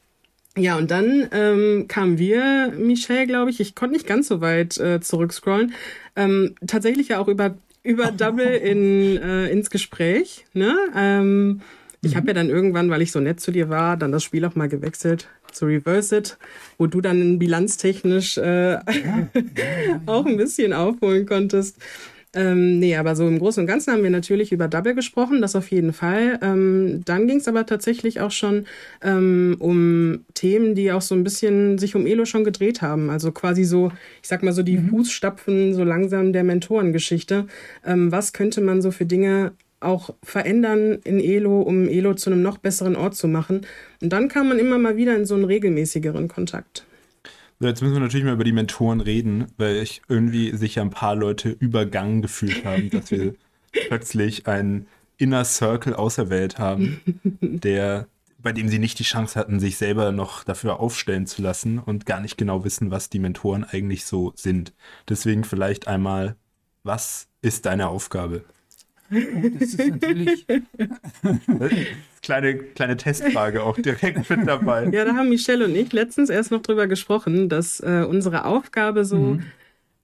ja, 0.58 0.78
und 0.78 0.90
dann 0.90 1.28
ähm, 1.34 1.86
kamen 1.90 2.18
wir, 2.18 2.72
Michelle, 2.78 3.28
glaube 3.28 3.50
ich, 3.52 3.60
ich 3.60 3.76
konnte 3.76 3.94
nicht 3.94 4.08
ganz 4.08 4.30
so 4.30 4.40
weit 4.40 4.78
äh, 4.78 5.02
zurückscrollen, 5.02 5.74
ähm, 6.16 6.56
tatsächlich 6.66 7.10
ja 7.10 7.20
auch 7.20 7.28
über, 7.28 7.56
über 7.86 8.12
Double 8.12 8.46
in, 8.46 9.18
äh, 9.18 9.48
ins 9.48 9.70
Gespräch. 9.70 10.46
Ne? 10.54 10.76
Ähm, 10.96 11.62
ich 12.02 12.16
habe 12.16 12.28
ja 12.28 12.34
dann 12.34 12.50
irgendwann, 12.50 12.90
weil 12.90 13.02
ich 13.02 13.12
so 13.12 13.20
nett 13.20 13.40
zu 13.40 13.52
dir 13.52 13.70
war, 13.70 13.98
dann 13.98 14.12
das 14.12 14.24
Spiel 14.24 14.44
auch 14.46 14.56
mal 14.56 14.68
gewechselt 14.68 15.28
zu 15.52 15.66
Reverse 15.66 16.18
It, 16.18 16.38
wo 16.78 16.88
du 16.88 17.00
dann 17.00 17.40
bilanztechnisch 17.40 18.38
äh, 18.38 18.78
auch 20.06 20.26
ein 20.26 20.38
bisschen 20.38 20.74
aufholen 20.74 21.26
konntest. 21.26 21.78
Ähm, 22.36 22.80
nee, 22.80 22.98
aber 22.98 23.16
so 23.16 23.26
im 23.26 23.40
Großen 23.40 23.62
und 23.62 23.68
Ganzen 23.68 23.94
haben 23.94 24.04
wir 24.04 24.10
natürlich 24.10 24.52
über 24.52 24.68
Double 24.68 24.94
gesprochen, 24.94 25.42
das 25.42 25.56
auf 25.56 25.72
jeden 25.72 25.94
Fall. 25.94 26.38
Ähm, 26.42 27.02
dann 27.06 27.28
ging 27.28 27.38
es 27.38 27.48
aber 27.48 27.66
tatsächlich 27.66 28.20
auch 28.20 28.32
schon 28.32 28.66
ähm, 29.02 29.56
um 29.60 30.26
Themen, 30.34 30.76
die 30.76 30.92
auch 30.92 31.02
so 31.02 31.16
ein 31.16 31.24
bisschen 31.24 31.78
sich 31.78 31.96
um 31.96 32.06
Elo 32.06 32.26
schon 32.26 32.44
gedreht 32.44 32.82
haben. 32.82 33.10
Also 33.10 33.32
quasi 33.32 33.64
so, 33.64 33.94
ich 34.22 34.28
sag 34.28 34.44
mal 34.44 34.52
so 34.52 34.64
die 34.64 34.78
Fußstapfen 34.78 35.74
so 35.74 35.86
langsam 35.86 36.34
der 36.34 36.44
Mentorengeschichte. 36.44 37.48
Ähm, 37.86 38.12
was 38.12 38.34
könnte 38.34 38.60
man 38.60 38.82
so 38.82 38.92
für 38.92 39.06
Dinge 39.06 39.54
auch 39.80 40.14
verändern 40.22 41.00
in 41.06 41.22
Elo, 41.22 41.62
um 41.62 41.88
Elo 41.88 42.16
zu 42.16 42.30
einem 42.30 42.42
noch 42.42 42.58
besseren 42.58 42.98
Ort 42.98 43.16
zu 43.16 43.30
machen? 43.30 43.62
Und 44.02 44.12
dann 44.12 44.28
kam 44.28 44.50
man 44.50 44.60
immer 44.60 44.78
mal 44.78 44.98
wieder 44.98 45.16
in 45.16 45.26
so 45.26 45.36
einen 45.36 45.46
regelmäßigeren 45.46 46.28
Kontakt. 46.28 46.86
So, 47.60 47.68
jetzt 47.68 47.82
müssen 47.82 47.94
wir 47.94 48.02
natürlich 48.02 48.26
mal 48.26 48.34
über 48.34 48.44
die 48.44 48.52
Mentoren 48.52 49.00
reden, 49.00 49.48
weil 49.58 49.78
ich 49.78 50.02
irgendwie 50.10 50.56
sich 50.58 50.76
ja 50.76 50.82
ein 50.82 50.90
paar 50.90 51.16
Leute 51.16 51.50
übergangen 51.50 52.22
gefühlt 52.22 52.66
haben, 52.66 52.90
dass 52.90 53.12
wir 53.12 53.36
plötzlich 53.88 54.46
einen 54.48 54.88
Inner 55.18 55.46
Circle 55.46 55.94
auserwählt 55.94 56.60
haben, 56.60 57.00
der, 57.42 58.08
bei 58.40 58.52
dem 58.52 58.68
sie 58.68 58.80
nicht 58.80 59.00
die 59.00 59.04
Chance 59.04 59.40
hatten, 59.40 59.62
sich 59.62 59.78
selber 59.78 60.12
noch 60.12 60.44
dafür 60.44 60.82
aufstellen 60.82 61.28
zu 61.28 61.42
lassen 61.42 61.80
und 61.80 62.06
gar 62.06 62.20
nicht 62.20 62.38
genau 62.38 62.66
wissen, 62.66 62.92
was 62.92 63.10
die 63.10 63.20
Mentoren 63.20 63.64
eigentlich 63.64 64.06
so 64.06 64.34
sind. 64.36 64.74
Deswegen 65.08 65.46
vielleicht 65.46 65.88
einmal, 65.88 66.36
was 66.84 67.30
ist 67.42 67.66
deine 67.66 67.88
Aufgabe? 67.88 68.44
Oh, 69.12 69.50
das 69.60 69.74
ist 69.74 69.90
natürlich. 69.90 70.46
Kleine, 72.22 72.56
kleine 72.58 72.98
Testfrage 72.98 73.62
auch 73.62 73.78
direkt 73.78 74.30
mit 74.30 74.48
dabei. 74.48 74.90
Ja, 74.92 75.06
da 75.06 75.14
haben 75.14 75.30
Michelle 75.30 75.66
und 75.66 75.76
ich 75.76 75.94
letztens 75.94 76.32
erst 76.32 76.50
noch 76.50 76.64
drüber 76.64 76.88
gesprochen, 76.88 77.50
dass 77.50 77.80
äh, 77.82 78.04
unsere 78.10 78.46
Aufgabe 78.46 79.06
so 79.06 79.38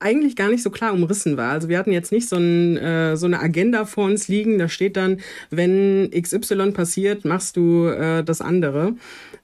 eigentlich 0.01 0.35
gar 0.35 0.49
nicht 0.49 0.63
so 0.63 0.69
klar 0.69 0.93
umrissen 0.93 1.37
war. 1.37 1.51
Also 1.51 1.69
wir 1.69 1.77
hatten 1.77 1.91
jetzt 1.91 2.11
nicht 2.11 2.27
so, 2.27 2.35
ein, 2.35 2.77
äh, 2.77 3.15
so 3.15 3.27
eine 3.27 3.39
Agenda 3.39 3.85
vor 3.85 4.05
uns 4.05 4.27
liegen, 4.27 4.57
da 4.57 4.67
steht 4.67 4.97
dann, 4.97 5.21
wenn 5.49 6.09
XY 6.11 6.71
passiert, 6.71 7.23
machst 7.23 7.55
du 7.55 7.87
äh, 7.87 8.23
das 8.23 8.41
andere. 8.41 8.95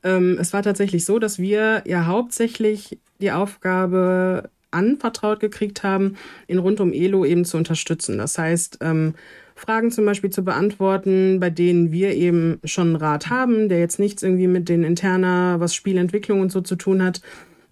Ähm, 0.04 0.38
es 0.40 0.54
war 0.54 0.64
tatsächlich 0.64 1.06
so, 1.06 1.20
dass 1.20 1.40
wir 1.40 1.84
ja 1.86 2.06
hauptsächlich 2.06 3.00
die 3.22 3.32
Aufgabe 3.32 4.50
anvertraut 4.72 5.40
gekriegt 5.40 5.84
haben, 5.84 6.18
in 6.48 6.58
rund 6.58 6.80
um 6.80 6.92
Elo 6.92 7.24
eben 7.24 7.46
zu 7.46 7.58
unterstützen. 7.58 8.18
Das 8.18 8.38
heißt, 8.38 8.80
ähm, 8.82 9.14
Fragen 9.58 9.90
zum 9.92 10.06
Beispiel 10.06 10.30
zu 10.30 10.44
beantworten, 10.44 11.40
bei 11.40 11.50
denen 11.50 11.92
wir 11.92 12.14
eben 12.14 12.60
schon 12.64 12.90
einen 12.90 12.96
Rat 12.96 13.30
haben, 13.30 13.70
der 13.70 13.80
jetzt 13.80 14.00
nichts 14.00 14.22
irgendwie 14.22 14.48
mit 14.48 14.70
den 14.70 14.84
interner, 14.84 15.60
was 15.60 15.74
Spielentwicklung 15.74 16.42
und 16.42 16.52
so 16.52 16.62
zu 16.62 16.76
tun 16.76 17.04
hat. 17.04 17.22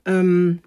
Ähm, 0.06 0.60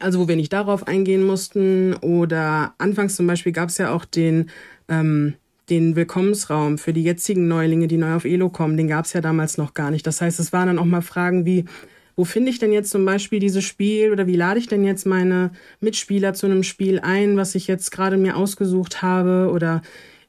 also 0.00 0.20
wo 0.20 0.28
wir 0.28 0.36
nicht 0.36 0.52
darauf 0.52 0.86
eingehen 0.88 1.24
mussten. 1.24 1.94
Oder 1.94 2.74
anfangs 2.78 3.16
zum 3.16 3.26
Beispiel 3.26 3.52
gab 3.52 3.68
es 3.68 3.78
ja 3.78 3.94
auch 3.94 4.04
den, 4.04 4.50
ähm, 4.88 5.34
den 5.70 5.96
Willkommensraum 5.96 6.76
für 6.78 6.92
die 6.92 7.04
jetzigen 7.04 7.46
Neulinge, 7.46 7.86
die 7.86 7.96
neu 7.96 8.14
auf 8.14 8.24
Elo 8.24 8.50
kommen. 8.50 8.76
Den 8.76 8.88
gab 8.88 9.04
es 9.04 9.12
ja 9.12 9.20
damals 9.20 9.58
noch 9.58 9.74
gar 9.74 9.90
nicht. 9.90 10.06
Das 10.06 10.20
heißt, 10.20 10.40
es 10.40 10.52
waren 10.52 10.66
dann 10.66 10.78
auch 10.78 10.84
mal 10.84 11.02
Fragen 11.02 11.46
wie, 11.46 11.66
wo 12.16 12.24
finde 12.24 12.50
ich 12.50 12.58
denn 12.58 12.72
jetzt 12.72 12.90
zum 12.90 13.04
Beispiel 13.04 13.38
dieses 13.38 13.64
Spiel 13.64 14.12
oder 14.12 14.26
wie 14.26 14.36
lade 14.36 14.58
ich 14.58 14.66
denn 14.66 14.84
jetzt 14.84 15.06
meine 15.06 15.52
Mitspieler 15.80 16.34
zu 16.34 16.46
einem 16.46 16.62
Spiel 16.62 17.00
ein, 17.00 17.36
was 17.36 17.54
ich 17.54 17.68
jetzt 17.68 17.90
gerade 17.90 18.16
mir 18.16 18.36
ausgesucht 18.36 19.02
habe 19.02 19.50
oder 19.52 19.82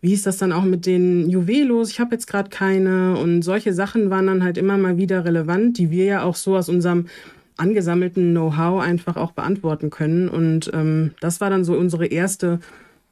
wie 0.04 0.14
ist 0.14 0.26
das 0.26 0.36
dann 0.36 0.52
auch 0.52 0.66
mit 0.66 0.86
den 0.86 1.30
Juwelos? 1.30 1.90
Ich 1.90 2.02
habe 2.02 2.14
jetzt 2.14 2.28
gerade 2.28 2.50
keine 2.50 3.18
und 3.18 3.42
solche 3.42 3.72
Sachen 3.72 4.10
waren 4.10 4.28
dann 4.28 4.44
halt 4.44 4.58
immer 4.58 4.78
mal 4.78 4.98
wieder 4.98 5.24
relevant, 5.24 5.78
die 5.78 5.92
wir 5.92 6.04
ja 6.04 6.24
auch 6.24 6.36
so 6.36 6.58
aus 6.58 6.68
unserem 6.68 7.08
angesammelten 7.56 8.32
Know-how 8.32 8.82
einfach 8.82 9.16
auch 9.16 9.32
beantworten 9.32 9.92
können. 9.92 10.28
Und 10.28 10.70
ähm, 10.74 11.12
das 11.22 11.40
war 11.40 11.50
dann 11.50 11.64
so 11.64 11.78
unsere 11.78 12.06
erste 12.06 12.60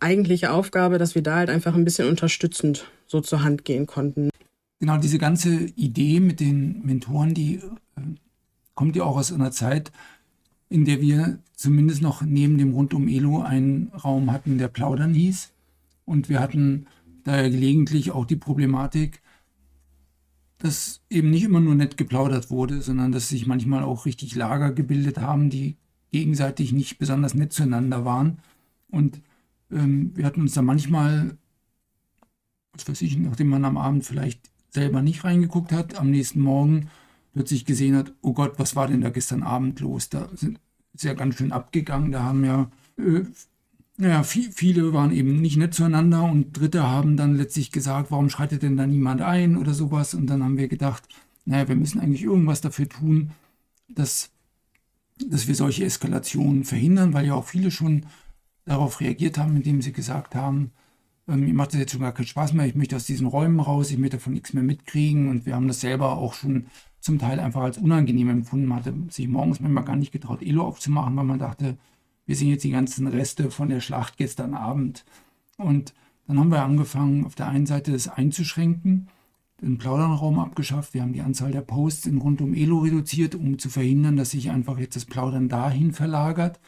eigentliche 0.02 0.52
Aufgabe, 0.52 0.98
dass 0.98 1.16
wir 1.16 1.24
da 1.24 1.38
halt 1.38 1.50
einfach 1.50 1.76
ein 1.76 1.86
bisschen 1.86 2.10
unterstützend 2.10 2.92
so 3.08 3.22
zur 3.22 3.42
Hand 3.42 3.64
gehen 3.64 3.88
konnten. 3.88 4.30
Genau, 4.82 4.98
diese 4.98 5.18
ganze 5.18 5.68
Idee 5.78 6.20
mit 6.20 6.42
den 6.42 6.82
Mentoren, 6.86 7.34
die 7.34 7.62
äh, 7.96 8.02
kommt 8.76 8.98
ja 8.98 9.04
auch 9.04 9.16
aus 9.16 9.32
einer 9.32 9.52
Zeit, 9.52 9.94
in 10.68 10.84
der 10.84 11.00
wir 11.00 11.40
zumindest 11.56 12.02
noch 12.02 12.22
neben 12.22 12.58
dem 12.58 12.74
Rundum 12.74 13.08
Elo 13.08 13.44
einen 13.44 13.94
Raum 14.04 14.30
hatten, 14.34 14.58
der 14.58 14.68
Plaudern 14.68 15.14
hieß. 15.14 15.54
Und 16.12 16.28
wir 16.28 16.42
hatten 16.42 16.88
daher 17.24 17.50
gelegentlich 17.50 18.12
auch 18.12 18.26
die 18.26 18.36
Problematik, 18.36 19.22
dass 20.58 21.02
eben 21.10 21.30
nicht 21.30 21.44
immer 21.44 21.62
nur 21.62 21.74
nett 21.74 21.96
geplaudert 21.96 22.52
wurde, 22.52 22.82
sondern 22.82 23.14
dass 23.14 23.30
sich 23.30 23.48
manchmal 23.48 23.84
auch 23.84 24.06
richtig 24.06 24.36
Lager 24.36 24.74
gebildet 24.74 25.20
haben, 25.20 25.50
die 25.50 25.78
gegenseitig 26.12 26.74
nicht 26.74 26.98
besonders 26.98 27.34
nett 27.34 27.54
zueinander 27.54 28.04
waren. 28.04 28.40
Und 28.90 29.22
ähm, 29.72 30.12
wir 30.14 30.26
hatten 30.26 30.42
uns 30.42 30.54
da 30.54 30.62
manchmal, 30.62 31.38
was 32.74 32.90
weiß 32.90 33.02
ich, 33.04 33.18
nachdem 33.18 33.48
man 33.48 33.64
am 33.64 33.78
Abend 33.78 34.04
vielleicht 34.04 34.52
selber 34.68 35.02
nicht 35.02 35.24
reingeguckt 35.24 35.72
hat, 35.72 35.96
am 35.96 36.12
nächsten 36.12 36.42
Morgen 36.42 36.90
plötzlich 37.32 37.64
gesehen 37.64 37.96
hat, 37.96 38.14
oh 38.22 38.34
Gott, 38.34 38.60
was 38.60 38.76
war 38.76 38.90
denn 38.90 39.00
da 39.00 39.12
gestern 39.12 39.44
Abend 39.44 39.80
los? 39.80 40.10
Da 40.10 40.28
sind, 40.36 40.60
ist 40.94 41.06
ja 41.06 41.14
ganz 41.14 41.36
schön 41.36 41.54
abgegangen. 41.54 42.12
Da 42.12 42.24
haben 42.24 42.44
ja, 42.44 42.70
äh, 42.98 43.24
ja 44.10 44.24
viel, 44.24 44.52
viele 44.52 44.94
waren 44.94 45.12
eben 45.12 45.42
nicht 45.42 45.58
nett 45.58 45.74
zueinander 45.74 46.24
und 46.24 46.58
Dritte 46.58 46.84
haben 46.88 47.18
dann 47.18 47.36
letztlich 47.36 47.72
gesagt, 47.72 48.12
warum 48.12 48.30
schreitet 48.30 48.64
denn 48.64 48.78
da 48.78 48.88
niemand 48.88 49.22
ein 49.22 49.58
oder 49.58 49.74
sowas? 49.74 50.14
Und 50.14 50.28
dann 50.28 50.44
haben 50.44 50.58
wir 50.58 50.68
gedacht, 50.68 51.04
naja, 51.46 51.68
wir 51.68 51.76
müssen 51.76 52.00
eigentlich 52.00 52.24
irgendwas 52.24 52.62
dafür 52.62 52.88
tun, 52.88 53.32
dass, 53.90 54.32
dass 55.26 55.48
wir 55.48 55.56
solche 55.56 55.86
Eskalationen 55.86 56.64
verhindern, 56.64 57.14
weil 57.14 57.26
ja 57.26 57.36
auch 57.36 57.46
viele 57.46 57.72
schon 57.72 58.06
darauf 58.66 59.02
reagiert 59.02 59.38
haben, 59.38 59.56
indem 59.56 59.82
sie 59.82 59.92
gesagt 59.92 60.36
haben, 60.36 60.72
ähm, 61.28 61.42
mir 61.42 61.54
macht 61.54 61.74
das 61.74 61.80
jetzt 61.80 61.92
schon 61.92 62.02
gar 62.02 62.14
keinen 62.14 62.28
Spaß 62.28 62.54
mehr, 62.54 62.66
ich 62.66 62.76
möchte 62.76 62.96
aus 62.96 63.06
diesen 63.06 63.28
Räumen 63.28 63.60
raus, 63.60 63.92
ich 63.92 63.98
möchte 63.98 64.18
davon 64.18 64.34
nichts 64.34 64.54
mehr 64.54 64.64
mitkriegen 64.64 65.30
und 65.30 65.46
wir 65.46 65.56
haben 65.56 65.68
das 65.68 65.82
selber 65.82 66.18
auch 66.18 66.34
schon 66.34 66.68
zum 67.00 67.20
Teil 67.20 67.40
einfach 67.40 67.62
als 67.62 67.78
unangenehm 67.80 68.30
empfunden. 68.30 68.68
Man 68.68 68.80
hatte 68.80 68.94
sich 69.10 69.28
morgens 69.28 69.60
manchmal 69.60 69.86
gar 69.86 69.96
nicht 69.96 70.12
getraut, 70.12 70.44
Elo 70.44 70.64
aufzumachen, 70.64 71.16
weil 71.16 71.26
man 71.26 71.40
dachte, 71.40 71.78
wir 72.26 72.36
sind 72.36 72.50
jetzt 72.50 72.64
die 72.64 72.72
ganzen 72.72 73.08
Reste 73.08 73.52
von 73.52 73.70
der 73.70 73.80
Schlacht 73.80 74.18
gestern 74.18 74.54
Abend. 74.54 75.06
Und 75.58 75.94
dann 76.28 76.40
haben 76.40 76.52
wir 76.52 76.64
angefangen, 76.64 77.26
auf 77.26 77.36
der 77.36 77.48
einen 77.48 77.66
Seite 77.66 77.92
das 77.92 78.08
einzuschränken, 78.08 79.08
den 79.62 79.78
Plaudernraum 79.78 80.40
abgeschafft. 80.40 80.94
Wir 80.94 81.02
haben 81.02 81.14
die 81.14 81.22
Anzahl 81.22 81.52
der 81.52 81.62
Posts 81.62 82.08
in 82.08 82.18
rund 82.18 82.42
um 82.42 82.54
Elo 82.54 82.80
reduziert, 82.80 83.36
um 83.36 83.60
zu 83.60 83.70
verhindern, 83.70 84.16
dass 84.16 84.32
sich 84.32 84.50
einfach 84.50 84.80
jetzt 84.80 84.96
das 84.96 85.06
Plaudern 85.06 85.50
dahin 85.50 85.94
verlagert. 85.94 86.60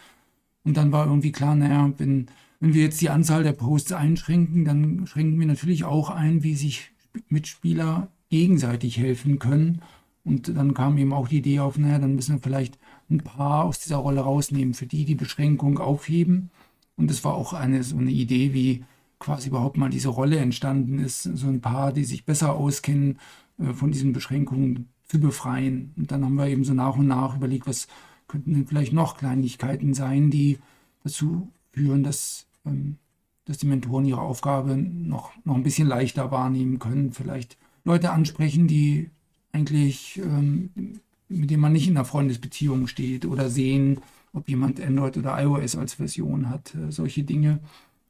Und 0.64 0.78
dann 0.78 0.92
war 0.92 1.08
irgendwie 1.08 1.32
klar, 1.32 1.56
naja, 1.56 1.92
wenn, 1.98 2.28
wenn 2.60 2.74
wir 2.74 2.84
jetzt 2.84 3.02
die 3.02 3.10
Anzahl 3.10 3.44
der 3.44 3.54
Posts 3.54 3.94
einschränken, 3.94 4.66
dann 4.66 5.08
schränken 5.08 5.40
wir 5.40 5.48
natürlich 5.48 5.84
auch 5.84 6.10
ein, 6.10 6.44
wie 6.44 6.56
sich 6.56 6.92
Mitspieler 7.30 8.10
gegenseitig 8.30 8.98
helfen 8.98 9.40
können. 9.40 9.82
Und 10.24 10.56
dann 10.56 10.74
kam 10.74 10.98
eben 10.98 11.14
auch 11.14 11.28
die 11.28 11.40
Idee 11.40 11.60
auf, 11.60 11.78
naja, 11.78 12.00
dann 12.00 12.16
müssen 12.16 12.36
wir 12.36 12.42
vielleicht 12.42 12.78
ein 13.10 13.20
paar 13.20 13.66
aus 13.66 13.80
dieser 13.80 13.98
Rolle 13.98 14.22
rausnehmen, 14.22 14.74
für 14.74 14.86
die 14.86 15.06
die 15.06 15.16
Beschränkung 15.16 15.80
aufheben. 15.80 16.52
Und 16.96 17.12
es 17.12 17.24
war 17.24 17.34
auch 17.34 17.54
eine 17.54 17.84
so 17.84 17.98
eine 17.98 18.12
Idee, 18.12 18.54
wie 18.54 18.84
quasi 19.20 19.50
überhaupt 19.50 19.78
mal 19.78 19.90
diese 19.90 20.10
Rolle 20.10 20.38
entstanden 20.38 21.00
ist, 21.00 21.24
so 21.24 21.48
ein 21.48 21.62
paar, 21.62 21.94
die 21.94 22.04
sich 22.04 22.26
besser 22.26 22.54
auskennen, 22.54 23.20
äh, 23.58 23.74
von 23.74 23.92
diesen 23.92 24.14
Beschränkungen 24.14 24.90
zu 25.08 25.20
befreien. 25.20 25.94
Und 25.96 26.12
dann 26.12 26.26
haben 26.26 26.36
wir 26.36 26.48
eben 26.48 26.64
so 26.64 26.74
nach 26.74 26.98
und 26.98 27.08
nach 27.08 27.36
überlegt, 27.38 27.68
was 27.68 27.88
könnten 28.28 28.54
denn 28.54 28.68
vielleicht 28.68 28.94
noch 28.94 29.18
Kleinigkeiten 29.18 29.94
sein, 29.94 30.30
die 30.30 30.60
dazu 31.04 31.50
führen, 31.72 32.04
dass, 32.04 32.48
ähm, 32.66 32.98
dass 33.46 33.58
die 33.58 33.68
Mentoren 33.68 34.06
ihre 34.06 34.22
Aufgabe 34.22 34.76
noch, 34.76 35.32
noch 35.46 35.56
ein 35.56 35.64
bisschen 35.64 35.88
leichter 35.88 36.32
wahrnehmen 36.32 36.80
können. 36.80 37.12
Vielleicht 37.14 37.58
Leute 37.84 38.12
ansprechen, 38.12 38.68
die 38.68 39.10
eigentlich, 39.52 40.20
ähm, 40.20 41.00
mit 41.34 41.50
denen 41.50 41.62
man 41.62 41.74
nicht 41.74 41.88
in 41.88 41.98
einer 41.98 42.06
Freundesbeziehung 42.06 42.88
steht 42.88 43.26
oder 43.26 43.50
sehen, 43.50 44.02
ob 44.34 44.50
jemand 44.50 44.82
Android 44.82 45.18
oder 45.18 45.42
iOS 45.42 45.76
als 45.76 45.96
Version 45.96 46.50
hat, 46.50 46.74
äh, 46.76 46.92
solche 46.92 47.24
Dinge. 47.24 47.60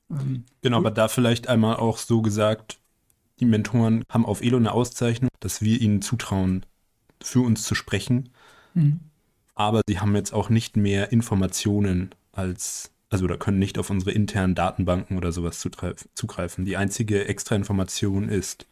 Ähm, 0.09 0.43
genau, 0.61 0.77
aber 0.77 0.91
da 0.91 1.07
vielleicht 1.07 1.47
einmal 1.47 1.75
auch 1.77 1.97
so 1.97 2.21
gesagt, 2.21 2.79
die 3.39 3.45
Mentoren 3.45 4.03
haben 4.09 4.25
auf 4.25 4.41
Elo 4.41 4.57
eine 4.57 4.71
Auszeichnung, 4.71 5.29
dass 5.39 5.61
wir 5.61 5.81
ihnen 5.81 6.01
zutrauen, 6.01 6.65
für 7.21 7.41
uns 7.41 7.63
zu 7.63 7.75
sprechen. 7.75 8.29
Mhm. 8.73 8.99
Aber 9.55 9.81
sie 9.87 9.99
haben 9.99 10.15
jetzt 10.15 10.33
auch 10.33 10.49
nicht 10.49 10.77
mehr 10.77 11.11
Informationen 11.11 12.09
als, 12.31 12.91
also 13.09 13.27
da 13.27 13.37
können 13.37 13.59
nicht 13.59 13.77
auf 13.77 13.89
unsere 13.89 14.11
internen 14.11 14.55
Datenbanken 14.55 15.17
oder 15.17 15.31
sowas 15.31 15.59
zugreifen. 15.59 16.65
Die 16.65 16.77
einzige 16.77 17.27
extra 17.27 17.55
Information 17.55 18.29
ist, 18.29 18.67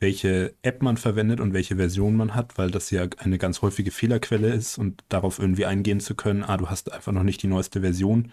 welche 0.00 0.54
App 0.62 0.82
man 0.82 0.96
verwendet 0.96 1.40
und 1.40 1.54
welche 1.54 1.76
Version 1.76 2.16
man 2.16 2.34
hat, 2.34 2.58
weil 2.58 2.70
das 2.70 2.90
ja 2.90 3.06
eine 3.18 3.38
ganz 3.38 3.62
häufige 3.62 3.90
Fehlerquelle 3.90 4.52
ist 4.52 4.78
und 4.78 5.04
darauf 5.08 5.38
irgendwie 5.38 5.66
eingehen 5.66 6.00
zu 6.00 6.14
können, 6.14 6.42
ah, 6.42 6.56
du 6.56 6.68
hast 6.68 6.92
einfach 6.92 7.12
noch 7.12 7.22
nicht 7.22 7.42
die 7.42 7.46
neueste 7.48 7.80
Version, 7.80 8.32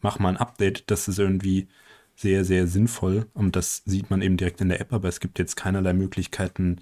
mach 0.00 0.18
mal 0.18 0.30
ein 0.30 0.36
Update, 0.36 0.90
das 0.90 1.08
ist 1.08 1.18
irgendwie 1.18 1.68
sehr, 2.16 2.44
sehr 2.44 2.66
sinnvoll 2.66 3.26
und 3.32 3.56
das 3.56 3.82
sieht 3.86 4.10
man 4.10 4.22
eben 4.22 4.36
direkt 4.36 4.60
in 4.60 4.68
der 4.68 4.80
App, 4.80 4.92
aber 4.92 5.08
es 5.08 5.20
gibt 5.20 5.38
jetzt 5.38 5.56
keinerlei 5.56 5.92
Möglichkeiten, 5.92 6.80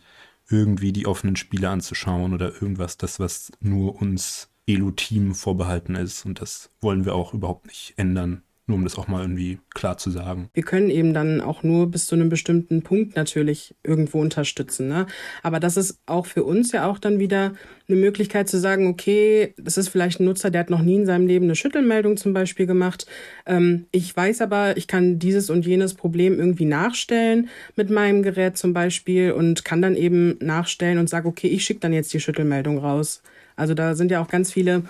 irgendwie 0.49 0.93
die 0.93 1.07
offenen 1.07 1.37
Spiele 1.37 1.69
anzuschauen 1.71 2.33
oder 2.33 2.53
irgendwas, 2.55 2.97
das, 2.97 3.21
was 3.21 3.53
nur 3.61 4.01
uns 4.01 4.51
Elo-Team 4.67 5.35
vorbehalten 5.35 5.95
ist 5.95 6.25
und 6.25 6.41
das 6.41 6.71
wollen 6.81 7.05
wir 7.05 7.15
auch 7.15 7.35
überhaupt 7.35 7.67
nicht 7.67 7.95
ändern. 7.97 8.43
Nur 8.69 8.79
um 8.79 8.85
das 8.85 8.99
auch 8.99 9.07
mal 9.07 9.23
irgendwie 9.23 9.61
klar 9.75 9.97
zu 9.97 10.11
sagen. 10.11 10.51
Wir 10.53 10.65
können 10.65 10.91
eben 10.91 11.15
dann 11.15 11.41
auch 11.41 11.63
nur 11.63 11.89
bis 11.89 12.07
zu 12.07 12.17
einem 12.17 12.29
bestimmten 12.29 12.83
Punkt 12.83 13.15
natürlich 13.15 13.77
irgendwo 13.85 14.21
unterstützen. 14.21 14.89
Ne? 14.89 15.07
Aber 15.45 15.61
das 15.61 15.77
ist 15.77 16.01
auch 16.07 16.27
für 16.27 16.43
uns 16.43 16.73
ja 16.73 16.91
auch 16.91 16.99
dann 16.99 17.21
wieder 17.21 17.53
eine 17.89 17.97
Möglichkeit 17.97 18.49
zu 18.49 18.59
sagen, 18.59 18.89
okay, 18.89 19.55
das 19.57 19.79
ist 19.79 19.89
vielleicht 19.89 20.19
ein 20.19 20.25
Nutzer, 20.25 20.51
der 20.51 20.63
hat 20.63 20.71
noch 20.71 20.83
nie 20.83 20.97
in 20.97 21.07
seinem 21.07 21.29
Leben 21.29 21.45
eine 21.45 21.55
Schüttelmeldung 21.55 22.17
zum 22.17 22.33
Beispiel 22.33 22.67
gemacht. 22.67 23.07
Ähm, 23.47 23.87
ich 23.93 24.17
weiß 24.17 24.41
aber, 24.41 24.77
ich 24.77 24.89
kann 24.89 25.21
dieses 25.21 25.49
und 25.49 25.65
jenes 25.65 25.95
Problem 25.95 26.37
irgendwie 26.41 26.65
nachstellen 26.65 27.49
mit 27.77 27.91
meinem 27.91 28.25
Gerät 28.25 28.57
zum 28.57 28.73
Beispiel 28.73 29.31
und 29.31 29.65
kann 29.65 29.81
dann 29.81 29.95
eben 29.95 30.39
nachstellen 30.41 30.99
und 30.99 31.09
sage, 31.09 31.29
okay, 31.29 31.47
ich 31.47 31.65
schicke 31.65 31.81
dann 31.81 31.93
jetzt 31.93 32.13
die 32.13 32.21
Schüttelmeldung 32.21 32.79
raus. 32.79 33.23
Also 33.55 33.75
da 33.75 33.95
sind 33.95 34.11
ja 34.11 34.21
auch 34.21 34.29
ganz 34.29 34.53
viele 34.53 34.83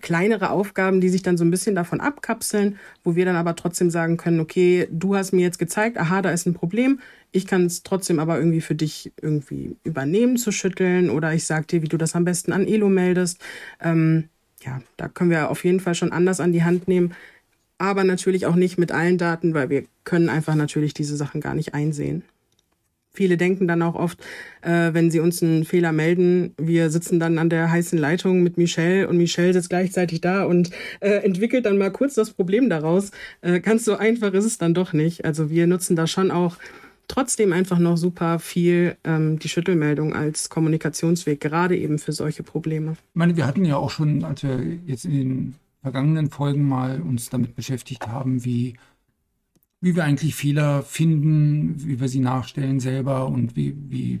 kleinere 0.00 0.50
Aufgaben, 0.50 1.00
die 1.00 1.08
sich 1.08 1.22
dann 1.22 1.38
so 1.38 1.44
ein 1.44 1.50
bisschen 1.50 1.74
davon 1.74 2.00
abkapseln, 2.00 2.78
wo 3.02 3.16
wir 3.16 3.24
dann 3.24 3.36
aber 3.36 3.56
trotzdem 3.56 3.90
sagen 3.90 4.16
können, 4.16 4.40
okay, 4.40 4.88
du 4.90 5.16
hast 5.16 5.32
mir 5.32 5.42
jetzt 5.42 5.58
gezeigt, 5.58 5.96
aha, 5.96 6.22
da 6.22 6.30
ist 6.30 6.46
ein 6.46 6.54
Problem, 6.54 7.00
ich 7.32 7.46
kann 7.46 7.66
es 7.66 7.82
trotzdem 7.82 8.18
aber 8.18 8.38
irgendwie 8.38 8.60
für 8.60 8.74
dich 8.74 9.12
irgendwie 9.20 9.76
übernehmen 9.84 10.36
zu 10.36 10.52
schütteln 10.52 11.10
oder 11.10 11.32
ich 11.32 11.44
sag 11.44 11.68
dir, 11.68 11.82
wie 11.82 11.88
du 11.88 11.96
das 11.96 12.14
am 12.14 12.24
besten 12.24 12.52
an 12.52 12.66
Elo 12.66 12.88
meldest. 12.88 13.40
Ähm, 13.80 14.28
ja, 14.62 14.80
da 14.96 15.08
können 15.08 15.30
wir 15.30 15.50
auf 15.50 15.64
jeden 15.64 15.80
Fall 15.80 15.94
schon 15.94 16.12
anders 16.12 16.40
an 16.40 16.52
die 16.52 16.64
Hand 16.64 16.88
nehmen, 16.88 17.14
aber 17.78 18.04
natürlich 18.04 18.46
auch 18.46 18.54
nicht 18.54 18.78
mit 18.78 18.92
allen 18.92 19.18
Daten, 19.18 19.54
weil 19.54 19.70
wir 19.70 19.84
können 20.04 20.28
einfach 20.28 20.54
natürlich 20.54 20.94
diese 20.94 21.16
Sachen 21.16 21.40
gar 21.40 21.54
nicht 21.54 21.74
einsehen. 21.74 22.22
Viele 23.16 23.38
denken 23.38 23.66
dann 23.66 23.82
auch 23.82 23.94
oft, 23.94 24.20
äh, 24.60 24.92
wenn 24.92 25.10
sie 25.10 25.20
uns 25.20 25.42
einen 25.42 25.64
Fehler 25.64 25.92
melden, 25.92 26.52
wir 26.58 26.90
sitzen 26.90 27.18
dann 27.18 27.38
an 27.38 27.48
der 27.48 27.70
heißen 27.70 27.98
Leitung 27.98 28.42
mit 28.42 28.58
Michelle 28.58 29.08
und 29.08 29.16
Michelle 29.16 29.54
sitzt 29.54 29.70
gleichzeitig 29.70 30.20
da 30.20 30.44
und 30.44 30.70
äh, 31.00 31.24
entwickelt 31.24 31.64
dann 31.64 31.78
mal 31.78 31.90
kurz 31.90 32.14
das 32.14 32.30
Problem 32.30 32.68
daraus. 32.68 33.10
Äh, 33.40 33.60
ganz 33.60 33.84
so 33.86 33.96
einfach 33.96 34.34
ist 34.34 34.44
es 34.44 34.58
dann 34.58 34.74
doch 34.74 34.92
nicht. 34.92 35.24
Also 35.24 35.48
wir 35.48 35.66
nutzen 35.66 35.96
da 35.96 36.06
schon 36.06 36.30
auch 36.30 36.58
trotzdem 37.08 37.52
einfach 37.52 37.78
noch 37.78 37.96
super 37.96 38.38
viel 38.38 38.96
ähm, 39.04 39.38
die 39.38 39.48
Schüttelmeldung 39.48 40.14
als 40.14 40.50
Kommunikationsweg, 40.50 41.40
gerade 41.40 41.76
eben 41.76 41.98
für 41.98 42.12
solche 42.12 42.42
Probleme. 42.42 42.92
Ich 42.92 43.14
meine, 43.14 43.36
wir 43.36 43.46
hatten 43.46 43.64
ja 43.64 43.76
auch 43.76 43.90
schon, 43.90 44.24
als 44.24 44.42
wir 44.42 44.60
jetzt 44.86 45.04
in 45.04 45.12
den 45.12 45.54
vergangenen 45.82 46.30
Folgen 46.30 46.68
mal 46.68 47.00
uns 47.00 47.30
damit 47.30 47.54
beschäftigt 47.54 48.06
haben, 48.08 48.44
wie 48.44 48.74
wie 49.80 49.94
wir 49.94 50.04
eigentlich 50.04 50.34
Fehler 50.34 50.82
finden, 50.82 51.84
wie 51.84 52.00
wir 52.00 52.08
sie 52.08 52.20
nachstellen 52.20 52.80
selber 52.80 53.26
und 53.26 53.56
wie, 53.56 53.76
wie, 53.88 54.20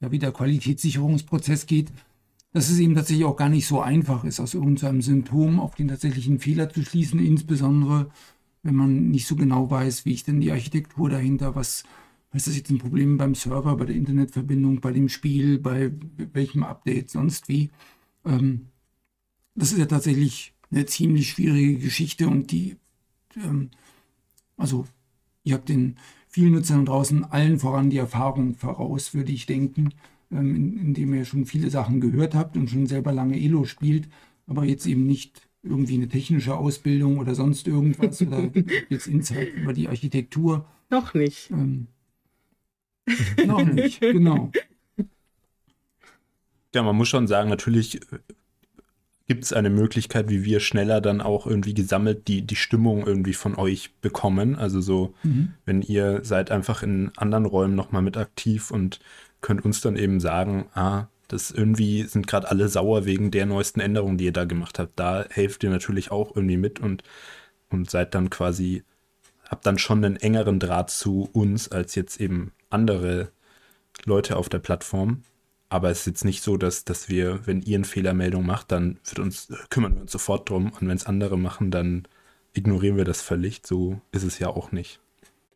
ja, 0.00 0.10
wie 0.12 0.18
der 0.18 0.32
Qualitätssicherungsprozess 0.32 1.66
geht, 1.66 1.92
dass 2.52 2.70
es 2.70 2.78
eben 2.78 2.94
tatsächlich 2.94 3.24
auch 3.24 3.36
gar 3.36 3.48
nicht 3.48 3.66
so 3.66 3.80
einfach 3.80 4.24
ist, 4.24 4.38
aus 4.38 4.54
irgendeinem 4.54 5.02
Symptom 5.02 5.58
auf 5.58 5.74
den 5.74 5.88
tatsächlichen 5.88 6.38
Fehler 6.38 6.70
zu 6.70 6.82
schließen, 6.82 7.18
insbesondere 7.18 8.10
wenn 8.62 8.76
man 8.76 9.10
nicht 9.10 9.26
so 9.26 9.36
genau 9.36 9.70
weiß, 9.70 10.06
wie 10.06 10.12
ich 10.12 10.24
denn 10.24 10.40
die 10.40 10.50
Architektur 10.50 11.10
dahinter, 11.10 11.54
was, 11.54 11.84
was 12.32 12.42
ist 12.42 12.48
das 12.48 12.56
jetzt 12.56 12.70
ein 12.70 12.78
Problem 12.78 13.18
beim 13.18 13.34
Server, 13.34 13.76
bei 13.76 13.84
der 13.84 13.94
Internetverbindung, 13.94 14.80
bei 14.80 14.92
dem 14.92 15.08
Spiel, 15.08 15.58
bei 15.58 15.92
welchem 16.32 16.62
Update, 16.62 17.10
sonst 17.10 17.48
wie. 17.48 17.70
Ähm, 18.24 18.68
das 19.54 19.72
ist 19.72 19.78
ja 19.78 19.86
tatsächlich 19.86 20.54
eine 20.70 20.86
ziemlich 20.86 21.30
schwierige 21.30 21.78
Geschichte 21.78 22.26
und 22.26 22.50
die 22.50 22.76
ähm, 23.36 23.70
also 24.56 24.86
ihr 25.42 25.54
habt 25.54 25.68
den 25.68 25.96
vielen 26.28 26.52
Nutzern 26.52 26.84
draußen 26.84 27.24
allen 27.24 27.58
voran 27.58 27.90
die 27.90 27.98
Erfahrung 27.98 28.54
voraus, 28.54 29.14
würde 29.14 29.32
ich 29.32 29.46
denken, 29.46 29.90
ähm, 30.30 30.78
indem 30.78 31.14
ihr 31.14 31.24
schon 31.24 31.46
viele 31.46 31.70
Sachen 31.70 32.00
gehört 32.00 32.34
habt 32.34 32.56
und 32.56 32.68
schon 32.70 32.86
selber 32.86 33.12
lange 33.12 33.40
Elo 33.40 33.64
spielt, 33.64 34.08
aber 34.46 34.64
jetzt 34.64 34.86
eben 34.86 35.06
nicht 35.06 35.42
irgendwie 35.62 35.94
eine 35.94 36.08
technische 36.08 36.56
Ausbildung 36.56 37.18
oder 37.18 37.34
sonst 37.34 37.66
irgendwas 37.68 38.20
oder 38.20 38.50
jetzt 38.88 39.06
Insight 39.06 39.54
über 39.54 39.72
die 39.72 39.88
Architektur. 39.88 40.66
Noch 40.90 41.14
nicht. 41.14 41.50
Ähm, 41.50 41.86
noch 43.46 43.64
nicht, 43.64 44.00
genau. 44.00 44.50
Ja, 46.74 46.82
man 46.82 46.96
muss 46.96 47.08
schon 47.08 47.26
sagen, 47.26 47.48
natürlich 47.48 48.00
gibt 49.26 49.44
es 49.44 49.52
eine 49.52 49.70
Möglichkeit, 49.70 50.28
wie 50.28 50.44
wir 50.44 50.60
schneller 50.60 51.00
dann 51.00 51.20
auch 51.20 51.46
irgendwie 51.46 51.74
gesammelt 51.74 52.28
die, 52.28 52.42
die 52.42 52.56
Stimmung 52.56 53.06
irgendwie 53.06 53.32
von 53.32 53.54
euch 53.56 53.94
bekommen? 54.00 54.56
Also 54.56 54.80
so, 54.80 55.14
mhm. 55.22 55.54
wenn 55.64 55.82
ihr 55.82 56.24
seid 56.24 56.50
einfach 56.50 56.82
in 56.82 57.10
anderen 57.16 57.46
Räumen 57.46 57.74
nochmal 57.74 58.02
mit 58.02 58.16
aktiv 58.16 58.70
und 58.70 59.00
könnt 59.40 59.64
uns 59.64 59.80
dann 59.80 59.96
eben 59.96 60.20
sagen, 60.20 60.66
ah, 60.74 61.06
das 61.28 61.50
irgendwie 61.50 62.02
sind 62.02 62.26
gerade 62.26 62.50
alle 62.50 62.68
sauer 62.68 63.06
wegen 63.06 63.30
der 63.30 63.46
neuesten 63.46 63.80
Änderungen, 63.80 64.18
die 64.18 64.26
ihr 64.26 64.32
da 64.32 64.44
gemacht 64.44 64.78
habt. 64.78 64.98
Da 64.98 65.24
helft 65.30 65.64
ihr 65.64 65.70
natürlich 65.70 66.10
auch 66.10 66.36
irgendwie 66.36 66.58
mit 66.58 66.80
und, 66.80 67.02
und 67.70 67.90
seid 67.90 68.14
dann 68.14 68.28
quasi, 68.28 68.84
habt 69.48 69.64
dann 69.66 69.78
schon 69.78 70.04
einen 70.04 70.16
engeren 70.16 70.60
Draht 70.60 70.90
zu 70.90 71.28
uns 71.32 71.70
als 71.70 71.94
jetzt 71.94 72.20
eben 72.20 72.52
andere 72.68 73.30
Leute 74.04 74.36
auf 74.36 74.50
der 74.50 74.58
Plattform. 74.58 75.22
Aber 75.74 75.90
es 75.90 75.98
ist 76.00 76.06
jetzt 76.06 76.24
nicht 76.24 76.40
so, 76.40 76.56
dass, 76.56 76.84
dass 76.84 77.08
wir, 77.08 77.40
wenn 77.46 77.60
ihr 77.60 77.74
eine 77.74 77.84
Fehlermeldung 77.84 78.46
macht, 78.46 78.70
dann 78.70 79.00
wird 79.06 79.18
uns, 79.18 79.52
kümmern 79.70 79.96
wir 79.96 80.02
uns 80.02 80.12
sofort 80.12 80.48
drum. 80.48 80.70
Und 80.70 80.86
wenn 80.86 80.96
es 80.96 81.04
andere 81.04 81.36
machen, 81.36 81.72
dann 81.72 82.06
ignorieren 82.52 82.96
wir 82.96 83.02
das 83.02 83.22
völlig. 83.22 83.62
So 83.64 84.00
ist 84.12 84.22
es 84.22 84.38
ja 84.38 84.46
auch 84.46 84.70
nicht. 84.70 85.00